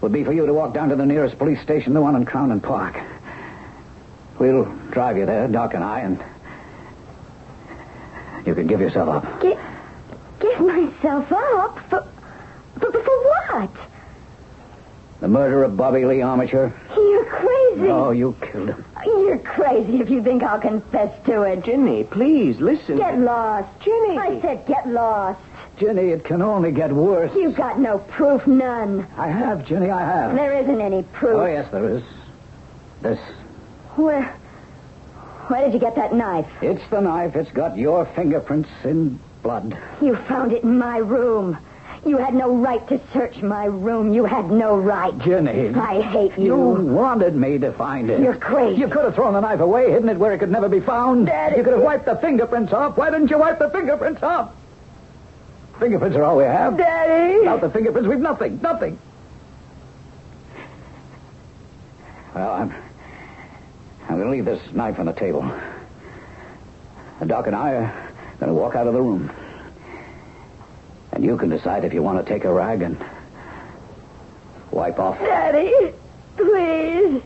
would 0.00 0.12
be 0.12 0.24
for 0.24 0.32
you 0.32 0.46
to 0.46 0.54
walk 0.54 0.72
down 0.72 0.88
to 0.88 0.96
the 0.96 1.04
nearest 1.04 1.36
police 1.38 1.60
station, 1.60 1.92
the 1.92 2.00
one 2.00 2.16
in 2.16 2.24
Crown 2.24 2.50
and 2.52 2.62
Park. 2.62 2.98
We'll 4.38 4.64
drive 4.90 5.18
you 5.18 5.26
there, 5.26 5.46
Doc 5.48 5.74
and 5.74 5.84
I, 5.84 6.00
and 6.00 6.22
you 8.46 8.54
can 8.54 8.66
give 8.66 8.80
yourself 8.80 9.08
up. 9.10 9.40
Get, 9.42 9.58
give 10.40 10.60
myself 10.60 11.30
up? 11.32 11.78
For 11.90 12.06
what? 13.56 13.70
The 15.20 15.28
murder 15.28 15.64
of 15.64 15.76
Bobby 15.76 16.04
Lee 16.04 16.20
Armature? 16.20 16.74
You're 16.94 17.24
crazy. 17.24 17.88
No, 17.88 18.10
you 18.10 18.36
killed 18.42 18.68
him. 18.68 18.84
You're 19.04 19.38
crazy 19.38 20.00
if 20.00 20.10
you 20.10 20.22
think 20.22 20.42
I'll 20.42 20.60
confess 20.60 21.10
to 21.26 21.42
it. 21.42 21.64
Ginny, 21.64 22.04
please 22.04 22.60
listen. 22.60 22.98
Get 22.98 23.18
lost. 23.18 23.68
Ginny. 23.80 24.18
I 24.18 24.38
said 24.42 24.66
get 24.66 24.86
lost. 24.88 25.40
Jenny, 25.78 26.08
it 26.08 26.24
can 26.24 26.42
only 26.42 26.70
get 26.70 26.92
worse. 26.92 27.30
You've 27.34 27.56
got 27.56 27.78
no 27.78 27.98
proof, 27.98 28.46
none. 28.46 29.06
I 29.16 29.28
have, 29.28 29.66
Jenny, 29.66 29.90
I 29.90 30.00
have. 30.00 30.34
There 30.34 30.58
isn't 30.58 30.80
any 30.80 31.02
proof. 31.02 31.36
Oh, 31.36 31.46
yes, 31.46 31.70
there 31.70 31.88
is. 31.96 32.02
This. 33.02 33.18
Where, 33.96 34.24
where 35.48 35.64
did 35.64 35.72
you 35.72 35.80
get 35.80 35.94
that 35.96 36.14
knife? 36.14 36.48
It's 36.60 36.82
the 36.90 37.00
knife. 37.00 37.36
It's 37.36 37.50
got 37.52 37.76
your 37.78 38.04
fingerprints 38.14 38.70
in 38.84 39.18
blood. 39.42 39.78
You 40.02 40.16
found 40.28 40.52
it 40.52 40.62
in 40.62 40.78
my 40.78 40.98
room. 40.98 41.58
You 42.04 42.18
had 42.18 42.34
no 42.34 42.54
right 42.54 42.86
to 42.88 43.00
search 43.12 43.42
my 43.42 43.64
room. 43.64 44.12
You 44.12 44.24
had 44.24 44.50
no 44.50 44.76
right. 44.76 45.16
Jenny. 45.18 45.68
I 45.74 46.00
hate 46.02 46.38
You 46.38 46.44
you. 46.44 46.56
wanted 46.56 47.34
me 47.34 47.58
to 47.58 47.72
find 47.72 48.10
it. 48.10 48.20
You're 48.20 48.36
crazy. 48.36 48.80
You 48.80 48.88
could 48.88 49.04
have 49.04 49.14
thrown 49.14 49.32
the 49.34 49.40
knife 49.40 49.60
away, 49.60 49.90
hidden 49.90 50.08
it 50.08 50.16
where 50.18 50.32
it 50.32 50.38
could 50.38 50.50
never 50.50 50.68
be 50.68 50.80
found. 50.80 51.26
Daddy. 51.26 51.56
You 51.56 51.64
could 51.64 51.72
have 51.74 51.82
wiped 51.82 52.04
the 52.06 52.16
fingerprints 52.16 52.72
off. 52.72 52.96
Why 52.96 53.10
didn't 53.10 53.30
you 53.30 53.38
wipe 53.38 53.58
the 53.58 53.70
fingerprints 53.70 54.22
off? 54.22 54.52
Fingerprints 55.80 56.16
are 56.16 56.22
all 56.22 56.36
we 56.36 56.44
have. 56.44 56.76
Daddy. 56.76 57.38
Without 57.40 57.60
the 57.60 57.70
fingerprints, 57.70 58.08
we've 58.08 58.18
nothing. 58.20 58.60
Nothing. 58.62 58.98
Well, 62.34 62.50
I'm. 62.52 62.74
I'm 64.08 64.16
going 64.16 64.26
to 64.26 64.30
leave 64.30 64.44
this 64.44 64.60
knife 64.72 64.98
on 64.98 65.06
the 65.06 65.12
table. 65.12 65.42
The 67.18 67.26
doc 67.26 67.46
and 67.46 67.56
I 67.56 67.72
are 67.72 68.12
going 68.38 68.48
to 68.48 68.54
walk 68.54 68.76
out 68.76 68.86
of 68.86 68.94
the 68.94 69.02
room. 69.02 69.30
And 71.16 71.24
you 71.24 71.38
can 71.38 71.48
decide 71.48 71.86
if 71.86 71.94
you 71.94 72.02
want 72.02 72.22
to 72.22 72.30
take 72.30 72.44
a 72.44 72.52
rag 72.52 72.82
and 72.82 73.02
wipe 74.70 74.98
off. 74.98 75.18
Daddy, 75.18 75.72
please. 76.36 77.22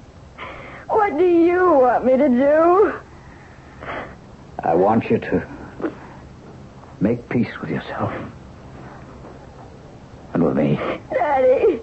What 0.87 1.19
do 1.19 1.25
you 1.25 1.73
want 1.73 2.05
me 2.05 2.17
to 2.17 2.29
do? 2.29 2.95
I 4.61 4.77
want 4.77 5.11
you 5.11 5.19
to 5.19 5.93
make 7.01 7.29
peace 7.29 7.51
with 7.61 7.71
yourself. 7.71 8.15
And 10.35 10.45
with 10.45 10.57
me. 10.57 10.77
Daddy, 11.11 11.81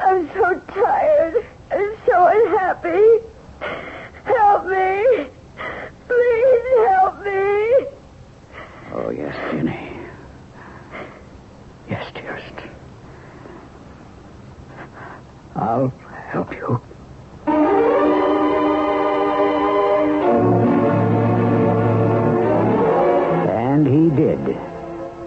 I'm 0.00 0.28
so 0.34 0.60
tired 0.68 1.44
and 1.72 1.96
so 2.06 2.26
unhappy. 2.28 3.24
Help 4.22 4.66
me. 4.66 5.26
Please 6.06 6.86
help 6.86 7.24
me. 7.24 7.86
Oh, 8.92 9.10
yes, 9.12 9.34
Jenny. 9.50 9.93
Dearest. 12.14 12.54
I'll 15.56 15.88
help 16.30 16.52
you. 16.52 16.80
And 23.46 23.86
he 23.86 24.10
did, 24.16 24.38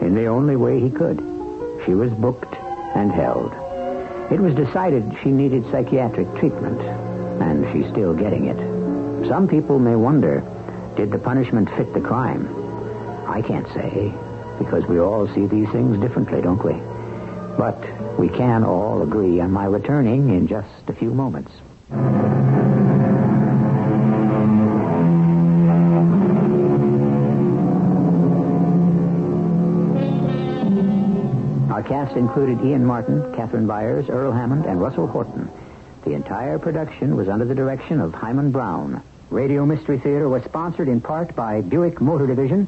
in 0.02 0.16
the 0.16 0.26
only 0.26 0.56
way 0.56 0.80
he 0.80 0.90
could. 0.90 1.20
She 1.86 1.94
was 1.94 2.12
booked 2.14 2.56
and 2.96 3.12
held. 3.12 3.54
It 4.32 4.40
was 4.40 4.56
decided 4.56 5.18
she 5.24 5.32
needed 5.32 5.70
psychiatric 5.72 6.34
treatment, 6.36 6.82
and 7.42 7.66
she's 7.72 7.90
still 7.92 8.14
getting 8.14 8.46
it. 8.46 8.58
Some 9.28 9.48
people 9.48 9.80
may 9.80 9.96
wonder, 9.96 10.44
did 10.96 11.12
the 11.12 11.20
punishment 11.20 11.70
fit 11.78 11.94
the 11.94 12.02
crime? 12.02 12.48
I 13.28 13.42
can't 13.42 13.68
say, 13.74 14.14
because 14.58 14.86
we 14.86 15.00
all 15.00 15.28
see 15.34 15.46
these 15.46 15.70
things 15.70 16.00
differently, 16.00 16.42
don't 16.42 16.64
we? 16.64 16.74
But 17.58 18.20
we 18.20 18.30
can 18.30 18.64
all 18.64 19.02
agree 19.02 19.40
on 19.40 19.52
my 19.52 19.66
returning 19.66 20.30
in 20.30 20.48
just 20.48 20.68
a 20.88 20.94
few 20.94 21.14
moments. 21.14 21.52
Our 31.72 31.84
cast 31.84 32.16
included 32.16 32.64
Ian 32.66 32.86
Martin, 32.86 33.34
Catherine 33.36 33.68
Byers, 33.68 34.10
Earl 34.10 34.32
Hammond, 34.32 34.66
and 34.66 34.82
Russell 34.82 35.06
Horton. 35.08 35.50
The 36.06 36.14
entire 36.14 36.58
production 36.58 37.16
was 37.16 37.30
under 37.30 37.46
the 37.46 37.54
direction 37.54 38.02
of 38.02 38.14
Himan 38.14 38.52
Brown. 38.52 39.04
Radio 39.30 39.66
Mystery 39.66 40.00
Theater 40.00 40.30
was 40.30 40.44
sponsored 40.44 40.88
in 40.88 41.02
part 41.02 41.36
by 41.36 41.62
Buick 41.62 42.00
Motor 42.00 42.26
Division 42.28 42.68